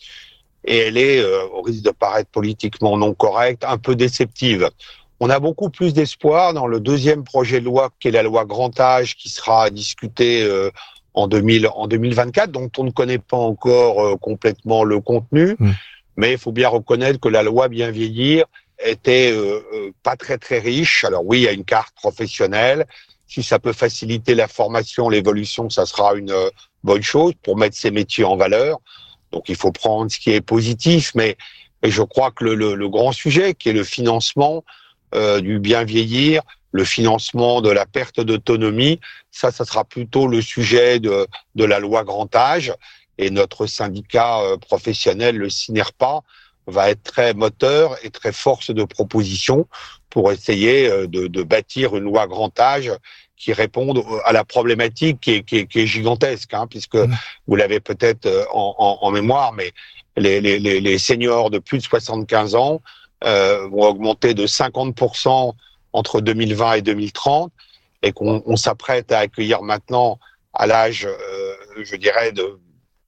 et 0.68 0.76
elle 0.78 0.98
est, 0.98 1.25
au 1.25 1.62
risque 1.62 1.82
de 1.82 1.90
paraître 1.90 2.30
politiquement 2.30 2.96
non 2.96 3.14
correcte, 3.14 3.64
un 3.64 3.78
peu 3.78 3.96
déceptive. 3.96 4.68
On 5.20 5.30
a 5.30 5.40
beaucoup 5.40 5.70
plus 5.70 5.92
d'espoir 5.94 6.54
dans 6.54 6.66
le 6.66 6.78
deuxième 6.78 7.25
projet 7.25 7.58
de 7.60 7.64
loi, 7.64 7.90
qui 7.98 8.08
est 8.08 8.12
la 8.12 8.22
loi 8.22 8.44
grand 8.44 8.78
âge, 8.78 9.16
qui 9.16 9.28
sera 9.28 9.68
discuté 9.70 10.42
euh, 10.42 10.70
en, 11.14 11.26
2000, 11.26 11.68
en 11.75 11.88
2024, 11.88 12.52
dont 12.52 12.70
on 12.78 12.84
ne 12.84 12.90
connaît 12.90 13.18
pas 13.18 13.37
encore 13.37 14.00
euh, 14.00 14.16
complètement 14.16 14.84
le 14.84 15.00
contenu. 15.00 15.56
Mmh. 15.58 15.70
Mais 16.16 16.32
il 16.32 16.38
faut 16.38 16.52
bien 16.52 16.68
reconnaître 16.68 17.18
que 17.18 17.28
la 17.28 17.42
loi 17.42 17.68
bien 17.68 17.90
vieillir 17.90 18.44
était 18.84 19.32
euh, 19.32 19.60
euh, 19.75 19.90
pas 20.04 20.16
très 20.16 20.38
très 20.38 20.60
riche. 20.60 21.04
Alors 21.04 21.25
oui, 21.25 21.38
il 21.38 21.44
y 21.44 21.48
a 21.48 21.52
une 21.52 21.64
carte 21.64 21.94
professionnelle. 21.96 22.87
Si 23.26 23.42
ça 23.42 23.58
peut 23.58 23.72
faciliter 23.72 24.34
la 24.34 24.46
formation, 24.46 25.08
l'évolution, 25.08 25.68
ça 25.68 25.84
sera 25.84 26.14
une 26.14 26.34
bonne 26.84 27.02
chose 27.02 27.32
pour 27.42 27.56
mettre 27.56 27.76
ces 27.76 27.90
métiers 27.90 28.25
en 28.25 28.37
valeur. 28.37 28.78
Donc 29.32 29.49
il 29.49 29.56
faut 29.56 29.73
prendre 29.73 30.11
ce 30.11 30.18
qui 30.18 30.30
est 30.30 30.40
positif, 30.40 31.12
mais, 31.14 31.37
je 31.85 32.02
crois 32.02 32.32
que 32.32 32.42
le, 32.42 32.54
le, 32.56 32.75
le 32.75 32.88
grand 32.88 33.12
sujet, 33.12 33.54
qui 33.54 33.68
est 33.68 33.73
le 33.73 33.85
financement, 33.85 34.64
euh, 35.14 35.40
du 35.40 35.61
bien 35.61 35.85
vieillir, 35.85 36.42
le 36.73 36.85
financement 36.85 37.61
de 37.61 37.70
la 37.70 37.87
perte 37.87 38.20
d'autonomie, 38.20 39.00
ça, 39.30 39.50
ça 39.52 39.64
sera 39.64 39.85
plutôt 39.85 40.26
le 40.26 40.42
sujet 40.42 40.99
de, 40.99 41.26
de 41.54 41.64
la 41.64 41.78
loi 41.78 42.04
grand 42.04 42.35
âge. 42.35 42.73
Et 43.16 43.30
notre 43.30 43.66
syndicat 43.66 44.40
euh, 44.40 44.56
professionnel, 44.56 45.37
le 45.37 45.49
CINERPA, 45.49 46.20
va 46.66 46.90
être 46.90 47.02
très 47.02 47.32
moteur 47.32 47.97
et 48.04 48.11
très 48.11 48.32
force 48.32 48.70
de 48.70 48.85
proposition 48.85 49.66
pour 50.11 50.30
essayer 50.32 50.90
euh, 50.90 51.06
de, 51.06 51.26
de 51.26 51.42
bâtir 51.42 51.97
une 51.97 52.04
loi 52.04 52.26
grand 52.26 52.58
âge 52.61 52.92
qui 53.38 53.52
réponde 53.52 54.02
à 54.25 54.33
la 54.33 54.45
problématique 54.45 55.21
qui 55.21 55.33
est, 55.33 55.42
qui 55.42 55.59
est, 55.59 55.66
qui 55.66 55.80
est 55.80 55.87
gigantesque, 55.87 56.52
hein, 56.54 56.66
puisque 56.68 56.97
mmh. 56.97 57.14
vous 57.47 57.57
l'avez 57.57 57.80
peut-être 57.80 58.28
en, 58.52 58.75
en, 58.78 58.99
en, 59.00 59.11
mémoire, 59.11 59.52
mais 59.52 59.73
les, 60.16 60.40
les, 60.40 60.59
les 60.59 60.99
seniors 60.99 61.50
de 61.50 61.59
plus 61.59 61.78
de 61.78 61.85
75 61.85 62.54
ans 62.57 62.83
euh, 63.25 63.66
vont 63.68 63.83
augmenter 63.83 64.33
de 64.33 64.47
50% 64.47 65.52
entre 65.92 66.21
2020 66.21 66.75
et 66.75 66.83
2030 66.83 67.52
et 68.02 68.12
qu'on 68.12 68.57
s'apprête 68.57 69.11
à 69.11 69.18
accueillir 69.18 69.62
maintenant 69.62 70.21
à 70.54 70.68
l'âge, 70.68 71.04
euh, 71.07 71.54
je 71.83 71.97
dirais, 71.97 72.30
de, 72.30 72.61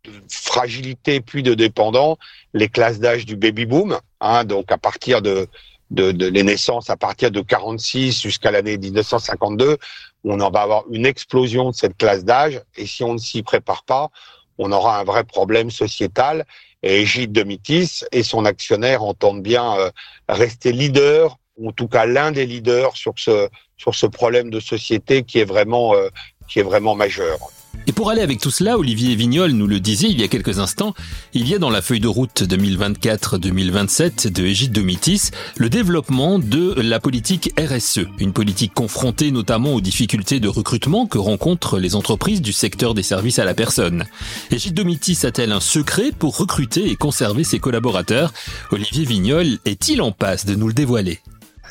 de, 0.05 0.11
fragilité 0.29 1.21
puis 1.21 1.45
de 1.45 1.55
dépendant, 1.55 2.19
les 2.55 2.69
classes 2.69 2.99
d'âge 2.99 3.25
du 3.25 3.37
baby 3.37 3.67
boom. 3.67 4.01
Hein, 4.21 4.43
donc 4.43 4.73
à 4.73 4.79
partir 4.79 5.23
de, 5.23 5.47
de, 5.93 6.11
de, 6.11 6.27
les 6.27 6.43
naissances 6.43 6.91
à 6.91 6.97
partir 6.97 7.31
de 7.31 7.41
46 7.41 8.21
jusqu'à 8.21 8.51
l'année 8.51 8.79
1952, 8.79 9.79
on 10.25 10.41
en 10.41 10.51
va 10.51 10.63
avoir 10.63 10.85
une 10.91 11.07
explosion 11.07 11.71
de 11.71 11.75
cette 11.75 11.97
classe 11.97 12.25
d'âge. 12.25 12.61
Et 12.77 12.87
si 12.87 13.03
on 13.03 13.15
ne 13.15 13.19
s'y 13.19 13.43
prépare 13.43 13.85
pas, 13.85 14.11
on 14.59 14.73
aura 14.73 15.01
un 15.01 15.05
vrai 15.05 15.25
problème 15.25 15.71
sociétal 15.71 16.45
et 16.83 17.05
Gilles 17.05 17.33
Domitis 17.33 18.05
et 18.13 18.23
son 18.23 18.45
actionnaire 18.45 19.03
entendent 19.03 19.43
bien 19.43 19.77
euh, 19.79 19.91
rester 20.29 20.73
leader, 20.73 21.39
ou 21.57 21.69
en 21.69 21.73
tout 21.73 21.89
cas 21.89 22.07
l'un 22.07 22.33
des 22.33 22.47
leaders 22.47 22.97
sur 22.97 23.15
ce, 23.17 23.49
sur 23.77 23.95
ce 23.95 24.07
problème 24.07 24.51
de 24.51 24.61
société 24.61 25.23
qui 25.23 25.39
est 25.41 25.45
vraiment, 25.45 25.95
euh, 25.95 26.09
qui 26.49 26.61
est 26.61 26.63
vraiment 26.63 26.95
majeur. 26.95 27.39
Et 27.87 27.93
pour 27.93 28.11
aller 28.11 28.21
avec 28.21 28.41
tout 28.41 28.51
cela, 28.51 28.79
Olivier 28.79 29.15
Vignol 29.15 29.53
nous 29.53 29.67
le 29.67 29.81
disait 29.81 30.09
il 30.09 30.21
y 30.21 30.23
a 30.23 30.29
quelques 30.29 30.59
instants, 30.59 30.95
il 31.33 31.49
y 31.49 31.55
a 31.55 31.59
dans 31.59 31.71
la 31.71 31.83
feuille 31.83 32.01
de 32.01 32.09
route 32.09 32.43
2024-2027 32.43 34.31
de 34.31 34.45
Égide 34.45 34.73
Domitis 34.73 35.31
le 35.57 35.69
développement 35.69 36.39
de 36.39 36.75
la 36.81 37.01
politique 37.01 37.53
RSE, 37.59 38.01
une 38.19 38.33
politique 38.33 38.75
confrontée 38.75 39.31
notamment 39.31 39.75
aux 39.75 39.81
difficultés 39.81 40.41
de 40.41 40.49
recrutement 40.49 41.07
que 41.07 41.19
rencontrent 41.19 41.79
les 41.79 41.97
entreprises 41.97 42.43
du 42.43 42.53
secteur 42.53 42.95
des 42.95 43.03
services 43.03 43.39
à 43.39 43.45
la 43.45 43.55
personne. 43.55 44.05
Égide 44.51 44.75
Domitis 44.75 45.19
a-t-elle 45.25 45.53
un 45.53 45.61
secret 45.61 46.13
pour 46.17 46.37
recruter 46.37 46.91
et 46.91 46.97
conserver 46.97 47.45
ses 47.45 47.59
collaborateurs? 47.59 48.33
Olivier 48.71 49.05
Vignol 49.05 49.59
est-il 49.65 50.03
en 50.03 50.13
passe 50.13 50.47
de 50.47 50.55
nous 50.55 50.69
le 50.69 50.75
dévoiler? 50.75 51.21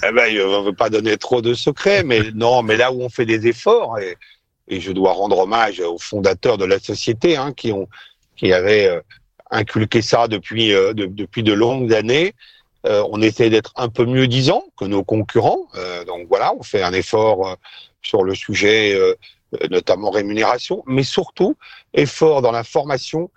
Eh 0.03 0.12
ben, 0.13 0.34
on 0.46 0.62
ne 0.62 0.65
veut 0.65 0.75
pas 0.75 0.89
donner 0.89 1.18
trop 1.18 1.41
de 1.41 1.53
secrets, 1.53 2.03
mais 2.03 2.32
non, 2.34 2.63
mais 2.63 2.77
là 2.77 2.91
où 2.91 3.01
on 3.01 3.10
fait 3.10 3.25
des 3.25 3.48
efforts, 3.48 3.98
et 4.70 4.80
je 4.80 4.92
dois 4.92 5.14
rendre 5.14 5.40
hommage 5.40 5.80
aux 5.80 5.98
fondateurs 5.98 6.58
de 6.58 6.66
la 6.66 6.80
société 6.80 7.38
hein, 7.38 7.54
qui 7.54 7.72
ont 7.72 7.88
qui 8.36 8.54
avaient 8.54 8.88
euh, 8.88 9.02
inculqué 9.52 10.02
ça 10.02 10.28
depuis 10.28 10.74
euh, 10.74 10.94
de, 10.94 11.06
depuis 11.06 11.44
de 11.44 11.54
longues 11.54 11.94
années. 11.94 12.34
Euh, 12.86 13.04
on 13.12 13.22
essaie 13.22 13.50
d'être 13.50 13.74
un 13.76 13.90
peu 13.90 14.06
mieux 14.06 14.28
disant 14.28 14.64
que 14.78 14.86
nos 14.86 15.04
concurrents. 15.04 15.68
Euh, 15.76 16.06
donc 16.06 16.28
voilà, 16.30 16.54
on 16.58 16.64
fait 16.64 16.82
un 16.82 16.94
effort 16.94 17.48
euh, 17.48 17.56
sur 18.02 18.24
le 18.24 18.36
sujet, 18.36 18.94
euh, 18.94 19.16
notamment 19.70 20.12
rémunération, 20.12 20.84
mais 20.86 21.04
surtout 21.04 21.58
effort 21.94 22.42
dans 22.42 22.52
la 22.52 22.64
formation, 22.64 23.30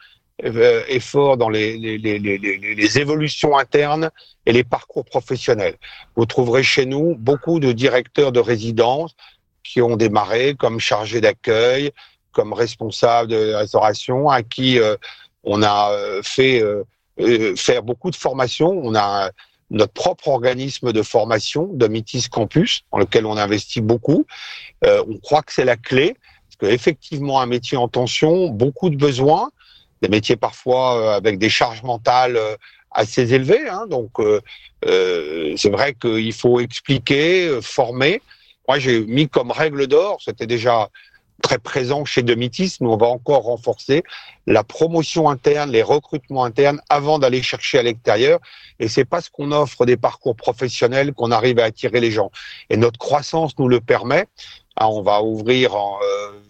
effort 0.88 1.36
dans 1.36 1.48
les, 1.48 1.76
les, 1.76 1.98
les, 1.98 2.18
les, 2.18 2.98
évolutions 2.98 3.56
internes 3.56 4.10
et 4.44 4.52
les 4.52 4.64
parcours 4.64 5.04
professionnels. 5.04 5.76
Vous 6.16 6.26
trouverez 6.26 6.62
chez 6.62 6.84
nous 6.84 7.14
beaucoup 7.16 7.60
de 7.60 7.70
directeurs 7.70 8.32
de 8.32 8.40
résidence, 8.40 9.14
qui 9.62 9.80
ont 9.82 9.96
démarré 9.96 10.54
comme 10.54 10.80
chargés 10.80 11.20
d'accueil, 11.20 11.92
comme 12.32 12.52
responsables 12.52 13.30
de 13.30 13.54
restauration, 13.54 14.28
à 14.28 14.42
qui 14.42 14.78
euh, 14.78 14.96
on 15.44 15.62
a 15.62 15.92
euh, 15.92 16.22
fait 16.22 16.62
euh, 16.62 17.54
faire 17.56 17.82
beaucoup 17.82 18.10
de 18.10 18.16
formations. 18.16 18.70
On 18.70 18.94
a 18.94 19.30
notre 19.70 19.92
propre 19.92 20.28
organisme 20.28 20.92
de 20.92 21.02
formation, 21.02 21.68
Domitis 21.72 22.28
Campus, 22.30 22.82
dans 22.92 22.98
lequel 22.98 23.24
on 23.26 23.36
investit 23.36 23.80
beaucoup. 23.80 24.26
on 24.84 25.18
croit 25.22 25.42
que 25.42 25.52
c'est 25.52 25.64
la 25.64 25.76
clé, 25.76 26.14
parce 26.48 26.72
qu'effectivement, 26.72 27.40
un 27.40 27.46
métier 27.46 27.78
en 27.78 27.88
tension, 27.88 28.48
beaucoup 28.48 28.90
de 28.90 28.96
besoins, 28.96 29.50
des 30.02 30.08
métiers 30.08 30.36
parfois 30.36 31.14
avec 31.14 31.38
des 31.38 31.48
charges 31.48 31.82
mentales 31.82 32.38
assez 32.90 33.32
élevées. 33.32 33.66
Hein, 33.66 33.86
donc, 33.88 34.10
c'est 34.84 35.70
vrai 35.70 35.94
qu'il 35.94 36.34
faut 36.34 36.60
expliquer, 36.60 37.58
former. 37.62 38.20
Moi, 38.68 38.78
j'ai 38.78 39.04
mis 39.06 39.28
comme 39.28 39.50
règle 39.50 39.86
d'or, 39.86 40.18
c'était 40.22 40.46
déjà 40.46 40.88
très 41.42 41.58
présent 41.58 42.04
chez 42.04 42.22
Domitis, 42.22 42.76
mais 42.80 42.86
on 42.86 42.96
va 42.96 43.08
encore 43.08 43.42
renforcer 43.42 44.04
la 44.46 44.62
promotion 44.62 45.28
interne, 45.28 45.70
les 45.70 45.82
recrutements 45.82 46.44
internes 46.44 46.80
avant 46.88 47.18
d'aller 47.18 47.42
chercher 47.42 47.78
à 47.78 47.82
l'extérieur. 47.82 48.38
Et 48.78 48.88
c'est 48.88 49.04
parce 49.04 49.28
qu'on 49.28 49.50
offre 49.52 49.84
des 49.84 49.96
parcours 49.96 50.36
professionnels 50.36 51.12
qu'on 51.12 51.32
arrive 51.32 51.58
à 51.58 51.64
attirer 51.64 52.00
les 52.00 52.10
gens. 52.10 52.30
Et 52.70 52.76
notre 52.76 52.98
croissance 52.98 53.58
nous 53.58 53.68
le 53.68 53.80
permet. 53.80 54.26
Ah, 54.76 54.88
on 54.88 55.02
va 55.02 55.22
ouvrir 55.22 55.74
en, 55.74 55.98
euh, 56.02 56.40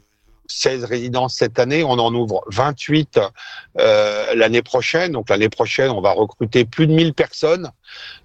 16 0.53 0.85
résidences 0.85 1.35
cette 1.35 1.59
année, 1.59 1.85
on 1.85 1.93
en 1.93 2.15
ouvre 2.15 2.45
28 2.49 3.21
euh, 3.79 4.35
l'année 4.35 4.63
prochaine. 4.63 5.13
Donc 5.13 5.31
l'année 5.31 5.49
prochaine, 5.49 5.91
on 5.91 6.01
va 6.01 6.13
recruter 6.13 6.65
plus 6.65 6.87
de 6.87 6.93
1000 6.93 7.15
personnes. 7.15 7.71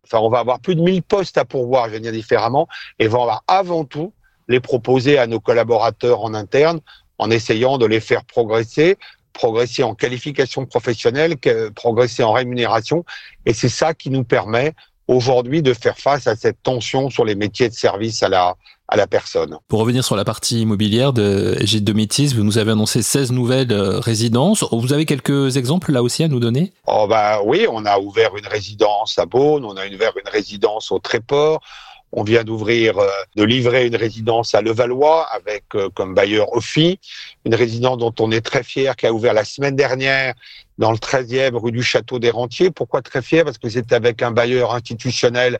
Enfin, 0.03 0.19
on 0.19 0.29
va 0.29 0.39
avoir 0.39 0.60
plus 0.60 0.75
de 0.75 0.81
1000 0.81 1.03
postes 1.03 1.38
à 1.38 1.46
pourvoir, 1.46 1.86
je 1.88 1.91
vais 1.91 2.00
dire 2.00 2.12
différemment, 2.12 2.67
et 3.00 3.07
on 3.07 3.25
va 3.25 3.41
avant 3.48 3.84
tout 3.84 4.13
les 4.48 4.60
proposer 4.60 5.17
à 5.17 5.27
nos 5.27 5.39
collaborateurs 5.39 6.22
en 6.22 6.34
interne 6.34 6.79
en 7.17 7.31
essayant 7.31 7.77
de 7.77 7.86
les 7.86 8.00
faire 8.00 8.24
progresser, 8.24 8.98
progresser 9.34 9.84
en 9.84 9.96
qualification 9.96 10.65
professionnelle, 10.65 11.36
progresser 11.75 12.24
en 12.24 12.31
rémunération. 12.31 13.05
Et 13.46 13.53
c'est 13.53 13.69
ça 13.69 13.93
qui 13.93 14.10
nous 14.10 14.24
permet 14.24 14.74
aujourd'hui 15.08 15.62
de 15.62 15.74
faire 15.74 15.98
face 15.98 16.28
à 16.28 16.36
cette 16.36 16.62
tension 16.64 17.10
sur 17.10 17.26
les 17.26 17.36
métiers 17.36 17.70
de 17.70 17.74
service 17.74 18.24
à 18.24 18.30
la, 18.30 18.56
à 18.88 18.96
la 18.96 19.08
personne. 19.08 19.58
Pour 19.68 19.80
revenir 19.80 20.04
sur 20.04 20.16
la 20.16 20.24
partie 20.24 20.62
immobilière 20.62 21.14
de 21.14 21.58
Gilles 21.62 21.84
Domitis, 21.84 22.34
vous 22.34 22.44
nous 22.44 22.58
avez 22.58 22.72
annoncé 22.72 23.02
16 23.02 23.32
nouvelles 23.32 23.72
euh, 23.72 24.00
résidences. 24.00 24.66
Vous 24.72 24.94
avez 24.94 25.06
quelques 25.06 25.58
exemples 25.58 25.92
là 25.92 26.04
aussi 26.04 26.24
à 26.24 26.28
nous 26.28 26.40
donner? 26.40 26.72
Oh 26.88 27.06
bah 27.10 27.40
oui, 27.44 27.66
on 27.70 27.86
a 27.86 28.00
ouvert 28.00 28.36
une 28.38 28.48
résidence 28.48 29.18
à 29.20 29.26
Beaune, 29.26 29.66
on 29.66 29.76
a 29.76 29.86
ouvert 29.88 30.14
une 30.24 30.30
résidence 30.32 30.92
au 30.92 31.00
Tréport, 31.00 31.62
on 32.12 32.24
vient 32.24 32.44
d'ouvrir, 32.44 32.98
euh, 32.98 33.08
de 33.36 33.44
livrer 33.44 33.86
une 33.86 33.96
résidence 33.96 34.56
à 34.56 34.62
Levallois 34.62 35.28
avec 35.34 35.64
euh, 35.76 35.90
comme 35.94 36.14
bailleur 36.14 36.54
Ophi, 36.54 37.00
une 37.46 37.56
résidence 37.56 37.98
dont 37.98 38.14
on 38.20 38.32
est 38.32 38.42
très 38.42 38.64
fier, 38.64 38.96
qui 38.96 39.06
a 39.08 39.14
ouvert 39.14 39.34
la 39.34 39.44
semaine 39.44 39.76
dernière 39.76 40.34
dans 40.78 40.92
le 40.92 40.98
13e 40.98 41.56
rue 41.56 41.72
du 41.72 41.84
Château 41.84 42.20
des 42.20 42.30
Rentiers. 42.30 42.72
Pourquoi 42.72 43.02
très 43.02 43.22
fier? 43.22 43.44
Parce 43.44 43.58
que 43.58 43.68
c'est 43.68 43.92
avec 43.92 44.22
un 44.22 44.32
bailleur 44.32 44.74
institutionnel 44.74 45.60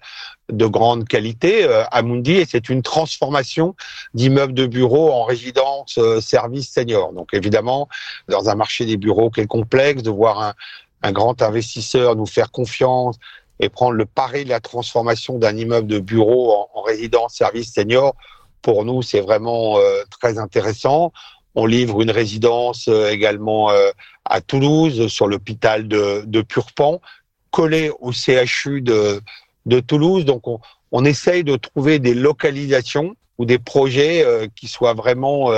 de 0.50 0.66
grande 0.66 1.08
qualité, 1.08 1.66
euh, 1.66 1.84
Amundi, 1.92 2.34
et 2.34 2.46
c'est 2.46 2.70
une 2.70 2.82
transformation 2.82 3.76
d'immeubles 4.14 4.54
de 4.54 4.68
bureaux 4.68 5.12
en 5.12 5.26
résidence 5.26 6.00
service 6.22 6.72
senior. 6.72 7.12
Donc 7.14 7.34
évidemment, 7.34 7.90
dans 8.30 8.50
un 8.50 8.56
marché 8.56 8.86
des 8.86 8.98
bureaux 8.98 9.30
qui 9.30 9.42
est 9.42 9.48
complexe, 9.48 10.04
de 10.04 10.12
voir 10.12 10.42
un, 10.42 10.54
un 11.02 11.12
grand 11.12 11.42
investisseur 11.42 12.16
nous 12.16 12.26
faire 12.26 12.52
confiance 12.52 13.18
et 13.60 13.70
prendre 13.70 13.94
le 13.94 14.06
pari 14.06 14.44
de 14.44 14.50
la 14.50 14.60
transformation 14.60 15.38
d'un 15.38 15.56
immeuble 15.58 15.88
de 15.88 16.00
bureau 16.00 16.52
en, 16.52 16.70
en 16.76 16.82
résidence 16.82 17.36
service 17.36 17.74
senior, 17.74 18.16
pour 18.62 18.84
nous, 18.84 19.02
c'est 19.02 19.22
vraiment 19.22 19.78
euh, 19.78 20.04
très 20.10 20.38
intéressant. 20.38 21.14
On 21.56 21.66
livre 21.66 22.02
une 22.02 22.12
résidence 22.12 22.90
euh, 22.90 23.10
également 23.10 23.72
euh, 23.72 23.92
à 24.26 24.42
Toulouse, 24.42 25.08
sur 25.08 25.28
l'hôpital 25.28 25.88
de, 25.88 26.24
de 26.26 26.42
Purpan, 26.42 27.00
collé 27.52 27.92
au 28.02 28.12
CHU 28.12 28.82
de, 28.82 29.22
de 29.66 29.80
Toulouse. 29.80 30.26
Donc, 30.26 30.48
on, 30.48 30.60
on 30.92 31.06
essaye 31.06 31.46
de 31.46 31.56
trouver 31.56 32.00
des 32.00 32.14
localisations 32.14 33.16
ou 33.38 33.46
des 33.46 33.58
projets 33.60 34.26
qui 34.56 34.68
soient 34.68 34.96
vraiment, 34.96 35.52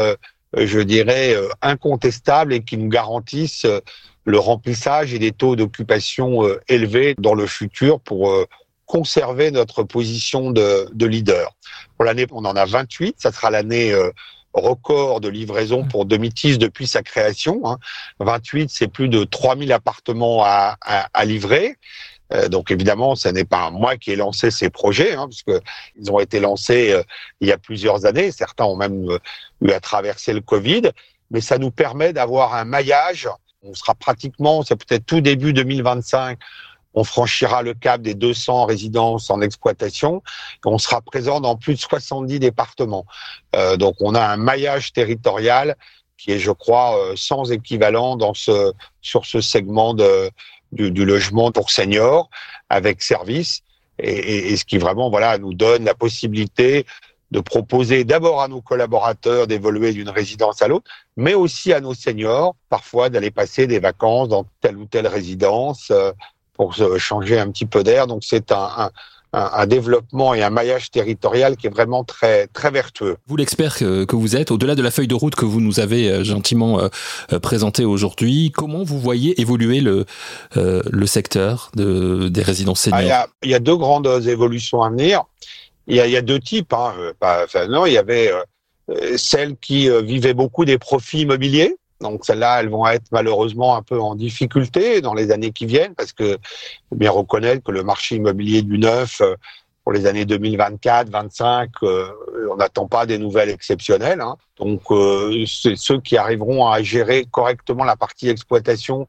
je 0.54 0.80
dirais, 0.80 1.34
incontestables 1.62 2.52
et 2.54 2.62
qui 2.62 2.78
nous 2.78 2.90
garantissent 2.90 3.66
le 4.30 4.40
remplissage 4.40 5.14
et 5.14 5.20
des 5.20 5.32
taux 5.32 5.56
d'occupation 5.56 6.44
élevés 6.68 7.16
dans 7.18 7.34
le 7.34 7.48
futur 7.48 8.00
pour 8.00 8.34
conserver 8.86 9.52
notre 9.52 9.84
position 9.84 10.52
de, 10.52 10.90
de 10.94 11.06
leader. 11.06 11.56
Pour 11.96 12.06
l'année, 12.06 12.26
on 12.32 12.44
en 12.46 12.56
a 12.56 12.66
28. 12.66 13.16
Ça 13.20 13.32
sera 13.32 13.52
l'année 13.52 13.94
euh, 13.94 14.10
record 14.54 15.22
de 15.22 15.30
livraison 15.30 15.84
pour 15.84 16.06
Domitis 16.06 16.58
depuis 16.58 16.88
sa 16.88 17.04
création. 17.04 17.62
Hein. 17.66 17.78
28, 18.20 18.70
c'est 18.72 18.88
plus 18.88 19.10
de 19.10 19.24
3000 19.24 19.72
appartements 19.72 20.44
à, 20.44 20.78
livrer. 21.26 21.78
Euh, 22.32 22.48
donc 22.48 22.72
évidemment, 22.72 23.16
ce 23.16 23.30
n'est 23.30 23.46
pas 23.46 23.70
moi 23.72 23.98
qui 23.98 24.12
ai 24.12 24.16
lancé 24.16 24.52
ces 24.52 24.70
projets, 24.70 25.14
hein, 25.14 25.28
parce 25.28 25.62
ils 25.96 26.12
ont 26.12 26.20
été 26.20 26.40
lancés 26.40 26.92
euh, 26.92 27.04
il 27.42 27.48
y 27.48 27.52
a 27.52 27.58
plusieurs 27.58 28.06
années. 28.06 28.32
Certains 28.32 28.66
ont 28.66 28.76
même 28.76 29.10
euh, 29.10 29.20
eu 29.62 29.72
à 29.72 29.80
traverser 29.80 30.34
le 30.34 30.42
Covid, 30.42 30.92
mais 31.32 31.42
ça 31.42 31.58
nous 31.58 31.72
permet 31.72 32.14
d'avoir 32.14 32.54
un 32.54 32.66
maillage. 32.66 33.28
On 33.64 33.74
sera 33.74 33.94
pratiquement, 33.94 34.64
c'est 34.64 34.76
peut-être 34.76 35.06
tout 35.06 35.20
début 35.20 35.52
2025, 35.52 36.40
on 36.94 37.04
franchira 37.04 37.62
le 37.62 37.74
cap 37.74 38.02
des 38.02 38.16
200 38.16 38.66
résidences 38.66 39.30
en 39.30 39.42
exploitation. 39.42 40.24
on 40.66 40.78
sera 40.78 41.02
présent 41.02 41.40
dans 41.40 41.56
plus 41.56 41.76
de 41.76 41.80
70 41.80 42.40
départements. 42.40 43.06
Euh, 43.56 43.78
donc 43.78 43.96
on 44.00 44.16
a 44.16 44.26
un 44.26 44.38
maillage 44.38 44.94
territorial 44.94 45.76
qui 46.18 46.32
est, 46.32 46.40
je 46.40 46.52
crois, 46.52 46.98
euh, 46.98 47.14
sans 47.16 47.52
équivalent 47.52 48.18
dans 48.18 48.34
ce, 48.34 48.74
sur 49.02 49.26
ce 49.26 49.40
segment 49.40 49.94
de, 49.94 50.32
du, 50.72 50.92
du 50.92 51.06
logement 51.06 51.52
pour 51.52 51.70
seniors 51.70 52.30
avec 52.70 53.02
service. 53.02 53.62
Et, 54.02 54.52
et, 54.52 54.58
ce 54.58 54.64
qui 54.64 54.78
vraiment 54.78 55.10
voilà 55.10 55.38
nous 55.38 55.54
donne 55.54 55.84
la 55.84 55.94
possibilité 55.94 56.86
de 57.32 57.40
proposer 57.40 58.04
d'abord 58.04 58.42
à 58.42 58.48
nos 58.48 58.62
collaborateurs 58.62 59.48
d'évoluer 59.48 59.94
d'une 59.94 60.10
résidence 60.10 60.62
à 60.62 60.68
l'autre, 60.68 60.90
mais 61.16 61.34
aussi 61.34 61.74
à 61.74 61.80
nos 61.80 61.94
seniors, 61.94 62.56
parfois 62.70 63.10
d'aller 63.10 63.32
passer 63.32 63.68
des 63.68 63.80
vacances 63.80 64.30
dans 64.30 64.46
telle 64.62 64.78
ou 64.78 64.86
telle 64.86 65.08
résidence, 65.08 65.92
euh, 65.92 66.12
pour 66.54 66.74
changer 66.98 67.40
un 67.40 67.50
petit 67.52 67.66
peu 67.66 67.84
d'air. 67.84 68.06
Donc 68.06 68.24
c'est 68.26 68.52
un, 68.52 68.70
un 68.78 68.92
un, 69.34 69.68
développement 69.68 70.34
et 70.34 70.42
un 70.42 70.50
maillage 70.50 70.90
territorial 70.92 71.56
qui 71.56 71.68
est 71.68 71.70
vraiment 71.70 72.04
très 72.04 72.48
très 72.48 72.72
vertueux. 72.72 73.18
Vous 73.28 73.36
l'expert 73.36 73.78
que, 73.78 74.04
que, 74.06 74.16
vous 74.16 74.36
êtes, 74.36 74.52
au-delà 74.52 74.76
de 74.76 74.82
la 74.82 74.92
feuille 74.92 75.08
de 75.08 75.16
route 75.16 75.36
que 75.36 75.46
vous 75.46 75.62
nous 75.62 75.80
avez 75.80 76.10
euh, 76.10 76.24
gentiment 76.24 76.80
euh, 76.80 76.88
euh, 77.34 77.40
présentée 77.40 77.86
aujourd'hui, 77.86 78.52
comment 78.54 78.84
vous 78.84 79.00
voyez 79.00 79.40
évoluer 79.40 79.82
le 79.82 80.06
euh, 80.58 80.82
le 80.90 81.06
secteur 81.06 81.72
de, 81.76 82.30
des 82.30 82.42
résidences 82.42 82.82
seniors 82.82 83.00
ah, 83.00 83.04
il, 83.04 83.08
y 83.08 83.12
a, 83.12 83.28
il, 83.44 83.50
y 83.52 83.56
a, 83.56 83.60
deux 83.60 83.78
grandes 83.78 84.08
évolutions 84.28 84.82
à 84.82 84.90
venir. 84.90 85.24
Il 85.90 85.96
y 85.96 86.00
a, 86.00 86.08
il 86.08 86.12
y 86.12 86.18
a 86.18 86.22
deux 86.22 86.40
types. 86.40 86.72
Hein. 86.74 86.94
Pas, 87.20 87.44
enfin, 87.44 87.68
non, 87.68 87.86
il 87.86 87.94
y 87.94 87.98
avait 87.98 88.32
euh, 88.32 89.18
celles 89.18 89.58
qui 89.58 89.90
vivaient 90.04 90.34
beaucoup 90.34 90.66
des 90.66 90.78
profits 90.78 91.22
immobiliers 91.22 91.76
donc 92.02 92.26
celles-là, 92.26 92.62
elles 92.62 92.70
vont 92.70 92.88
être 92.88 93.12
malheureusement 93.12 93.76
un 93.76 93.82
peu 93.82 94.00
en 94.00 94.16
difficulté 94.16 95.02
dans 95.02 95.14
les 95.14 95.32
années 95.32 95.52
qui 95.52 95.66
viennent 95.66 95.96
parce 95.96 96.14
que 96.14 96.38
faut 96.90 96.96
bien 96.96 97.12
reconnaître 97.12 97.64
que 97.64 97.72
le 97.72 97.84
marché 97.84 98.16
immobilier 98.16 98.62
du 98.62 98.78
neuf 98.78 99.22
euh, 99.22 99.36
pour 99.84 99.92
les 99.94 100.06
années 100.06 100.26
2024, 100.26 101.10
25, 101.10 101.72
euh, 101.84 102.10
on 102.52 102.58
n'attend 102.58 102.88
pas 102.88 103.06
des 103.06 103.18
nouvelles 103.18 103.50
exceptionnelles. 103.50 104.22
Hein. 104.22 104.38
Donc 104.58 104.84
euh, 104.92 105.46
c'est 105.46 105.76
ceux 105.76 106.00
qui 106.00 106.16
arriveront 106.16 106.68
à 106.68 106.82
gérer 106.82 107.26
correctement 107.30 107.84
la 107.84 107.96
partie 107.96 108.30
exploitation 108.30 109.08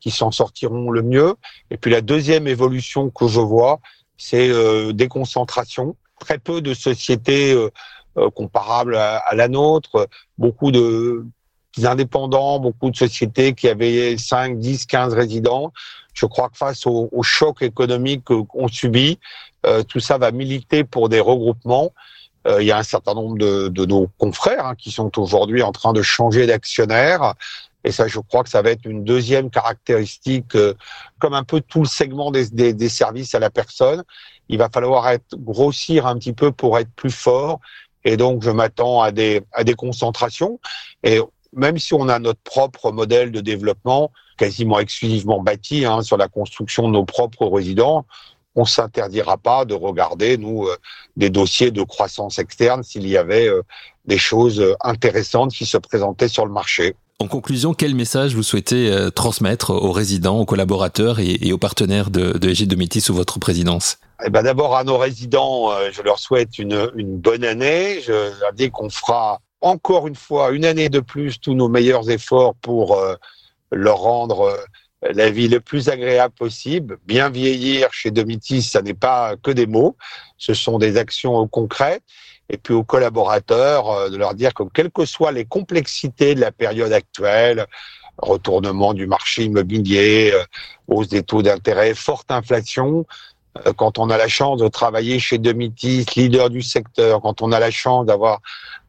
qui 0.00 0.10
s'en 0.10 0.32
sortiront 0.32 0.90
le 0.90 1.02
mieux. 1.02 1.34
Et 1.70 1.76
puis 1.76 1.92
la 1.92 2.00
deuxième 2.00 2.48
évolution 2.48 3.10
que 3.10 3.28
je 3.28 3.40
vois, 3.40 3.78
c'est 4.16 4.48
euh, 4.48 4.92
déconcentration. 4.92 5.96
Très 6.22 6.38
peu 6.38 6.60
de 6.60 6.72
sociétés 6.72 7.52
euh, 7.52 8.30
comparables 8.30 8.94
à, 8.94 9.34
la 9.34 9.48
nôtre, 9.48 10.08
beaucoup 10.38 10.70
de 10.70 11.26
indépendants, 11.82 12.60
beaucoup 12.60 12.90
de 12.90 12.96
sociétés 12.96 13.54
qui 13.54 13.68
avaient 13.68 14.16
5, 14.16 14.58
10, 14.58 14.86
15 14.86 15.14
résidents. 15.14 15.72
Je 16.14 16.26
crois 16.26 16.48
que 16.48 16.56
face 16.56 16.86
au, 16.86 17.10
choc 17.22 17.62
économique 17.62 18.22
qu'on 18.24 18.68
subit, 18.68 19.18
euh, 19.66 19.82
tout 19.82 19.98
ça 19.98 20.16
va 20.16 20.30
militer 20.30 20.84
pour 20.84 21.08
des 21.08 21.18
regroupements. 21.18 21.92
Euh, 22.46 22.62
il 22.62 22.66
y 22.66 22.70
a 22.70 22.78
un 22.78 22.84
certain 22.84 23.14
nombre 23.14 23.36
de, 23.36 23.68
de 23.68 23.84
nos 23.84 24.08
confrères 24.18 24.66
hein, 24.66 24.74
qui 24.76 24.92
sont 24.92 25.18
aujourd'hui 25.18 25.62
en 25.62 25.72
train 25.72 25.92
de 25.92 26.02
changer 26.02 26.46
d'actionnaire. 26.46 27.34
Et 27.84 27.92
ça, 27.92 28.06
je 28.08 28.18
crois 28.20 28.42
que 28.42 28.48
ça 28.48 28.62
va 28.62 28.70
être 28.70 28.84
une 28.84 29.04
deuxième 29.04 29.50
caractéristique, 29.50 30.54
euh, 30.54 30.74
comme 31.18 31.34
un 31.34 31.44
peu 31.44 31.60
tout 31.60 31.80
le 31.80 31.88
segment 31.88 32.30
des, 32.30 32.48
des, 32.50 32.72
des, 32.72 32.88
services 32.88 33.34
à 33.34 33.38
la 33.38 33.50
personne. 33.50 34.04
Il 34.48 34.58
va 34.58 34.68
falloir 34.68 35.08
être 35.08 35.36
grossir 35.36 36.06
un 36.06 36.16
petit 36.18 36.32
peu 36.32 36.52
pour 36.52 36.78
être 36.78 36.92
plus 36.94 37.10
fort. 37.10 37.60
Et 38.04 38.16
donc, 38.16 38.42
je 38.42 38.50
m'attends 38.50 39.00
à 39.00 39.12
des, 39.12 39.42
à 39.52 39.64
des 39.64 39.74
concentrations. 39.74 40.60
Et 41.02 41.20
même 41.52 41.78
si 41.78 41.94
on 41.94 42.08
a 42.08 42.18
notre 42.18 42.40
propre 42.40 42.92
modèle 42.92 43.30
de 43.30 43.40
développement 43.40 44.10
quasiment 44.36 44.78
exclusivement 44.78 45.40
bâti 45.40 45.84
hein, 45.84 46.02
sur 46.02 46.16
la 46.16 46.28
construction 46.28 46.88
de 46.88 46.92
nos 46.92 47.04
propres 47.04 47.46
résidents, 47.46 48.06
on 48.54 48.64
s'interdira 48.64 49.36
pas 49.38 49.64
de 49.64 49.74
regarder 49.74 50.36
nous 50.36 50.66
euh, 50.66 50.76
des 51.16 51.30
dossiers 51.30 51.70
de 51.70 51.82
croissance 51.82 52.38
externe 52.38 52.82
s'il 52.82 53.06
y 53.08 53.16
avait 53.16 53.48
euh, 53.48 53.62
des 54.04 54.18
choses 54.18 54.60
euh, 54.60 54.74
intéressantes 54.82 55.52
qui 55.52 55.64
se 55.64 55.78
présentaient 55.78 56.28
sur 56.28 56.44
le 56.44 56.52
marché. 56.52 56.94
En 57.18 57.28
conclusion, 57.28 57.72
quel 57.72 57.94
message 57.94 58.34
vous 58.34 58.42
souhaitez 58.42 58.90
euh, 58.90 59.10
transmettre 59.10 59.70
aux 59.70 59.92
résidents, 59.92 60.40
aux 60.40 60.44
collaborateurs 60.44 61.20
et, 61.20 61.52
aux 61.52 61.58
partenaires 61.58 62.10
de, 62.10 62.36
de 62.36 62.48
Égide 62.48 62.74
sous 63.00 63.14
votre 63.14 63.38
présidence? 63.38 63.98
Eh 64.24 64.30
ben 64.30 64.42
D'abord, 64.42 64.76
à 64.76 64.84
nos 64.84 64.98
résidents, 64.98 65.70
euh, 65.70 65.90
je 65.92 66.02
leur 66.02 66.18
souhaite 66.18 66.58
une, 66.58 66.88
bonne 66.96 67.44
année. 67.44 68.00
Je 68.00 68.12
leur 68.40 68.52
dis 68.52 68.70
qu'on 68.70 68.90
fera 68.90 69.40
encore 69.60 70.08
une 70.08 70.16
fois, 70.16 70.50
une 70.50 70.64
année 70.64 70.88
de 70.88 70.98
plus, 70.98 71.38
tous 71.38 71.54
nos 71.54 71.68
meilleurs 71.68 72.10
efforts 72.10 72.56
pour 72.56 72.96
euh, 72.96 73.14
leur 73.70 73.98
rendre 73.98 74.58
la 75.02 75.30
vie 75.30 75.48
le 75.48 75.60
plus 75.60 75.88
agréable 75.88 76.34
possible. 76.34 76.98
Bien 77.06 77.30
vieillir 77.30 77.92
chez 77.92 78.10
Domitis, 78.10 78.62
ça 78.62 78.82
n'est 78.82 78.94
pas 78.94 79.36
que 79.36 79.50
des 79.50 79.66
mots, 79.66 79.96
ce 80.38 80.54
sont 80.54 80.78
des 80.78 80.96
actions 80.96 81.46
concrètes. 81.48 82.02
Et 82.52 82.58
puis 82.58 82.74
aux 82.74 82.84
collaborateurs, 82.84 83.90
euh, 83.90 84.08
de 84.10 84.16
leur 84.16 84.34
dire 84.34 84.54
que 84.54 84.62
quelles 84.72 84.90
que 84.90 85.04
soient 85.04 85.32
les 85.32 85.44
complexités 85.44 86.34
de 86.34 86.40
la 86.40 86.52
période 86.52 86.92
actuelle, 86.92 87.66
retournement 88.18 88.94
du 88.94 89.06
marché 89.06 89.44
immobilier, 89.44 90.30
euh, 90.32 90.44
hausse 90.86 91.08
des 91.08 91.22
taux 91.22 91.42
d'intérêt, 91.42 91.94
forte 91.94 92.30
inflation, 92.30 93.06
euh, 93.66 93.72
quand 93.72 93.98
on 93.98 94.10
a 94.10 94.16
la 94.16 94.28
chance 94.28 94.60
de 94.60 94.68
travailler 94.68 95.18
chez 95.18 95.38
Domitis, 95.38 96.06
leader 96.16 96.50
du 96.50 96.62
secteur, 96.62 97.20
quand 97.20 97.42
on 97.42 97.52
a 97.52 97.60
la 97.60 97.70
chance 97.70 98.06
d'avoir 98.06 98.40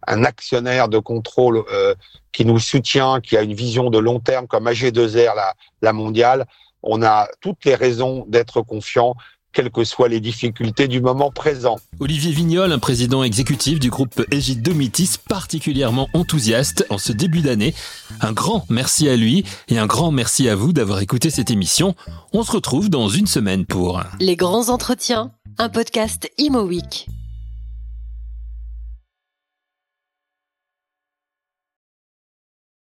un 0.08 0.23
actionnaire 0.23 0.89
de 0.89 0.99
contrôle 0.99 1.63
euh, 1.71 1.95
qui 2.32 2.45
nous 2.45 2.60
soutient, 2.60 3.21
qui 3.21 3.38
a 3.38 3.41
une 3.41 3.54
vision 3.54 3.89
de 3.89 3.99
long 3.99 4.19
terme 4.19 4.47
comme 4.47 4.67
AG2R, 4.67 5.36
la, 5.36 5.54
la 5.82 5.93
mondiale, 5.93 6.45
on 6.82 7.02
a 7.02 7.28
toutes 7.41 7.63
les 7.65 7.76
raisons 7.76 8.26
d'être 8.28 8.62
confiant 8.62 9.15
quelles 9.53 9.69
que 9.69 9.83
soient 9.83 10.09
les 10.09 10.19
difficultés 10.19 10.87
du 10.87 10.99
moment 10.99 11.31
présent. 11.31 11.77
Olivier 11.99 12.31
Vignol, 12.31 12.71
un 12.71 12.79
président 12.79 13.23
exécutif 13.23 13.79
du 13.79 13.89
groupe 13.89 14.25
Égide 14.31 14.61
Domitis, 14.61 15.11
particulièrement 15.29 16.09
enthousiaste 16.13 16.85
en 16.89 16.97
ce 16.97 17.13
début 17.13 17.41
d'année. 17.41 17.73
Un 18.19 18.33
grand 18.33 18.65
merci 18.69 19.07
à 19.07 19.15
lui 19.15 19.45
et 19.69 19.77
un 19.77 19.85
grand 19.85 20.11
merci 20.11 20.49
à 20.49 20.55
vous 20.55 20.73
d'avoir 20.73 20.99
écouté 20.99 21.29
cette 21.29 21.51
émission. 21.51 21.95
On 22.33 22.43
se 22.43 22.51
retrouve 22.51 22.89
dans 22.89 23.07
une 23.07 23.27
semaine 23.27 23.65
pour 23.65 24.01
Les 24.19 24.35
grands 24.35 24.69
entretiens, 24.69 25.31
un 25.57 25.69
podcast 25.69 26.29
Imo 26.37 26.63
Week. 26.63 27.07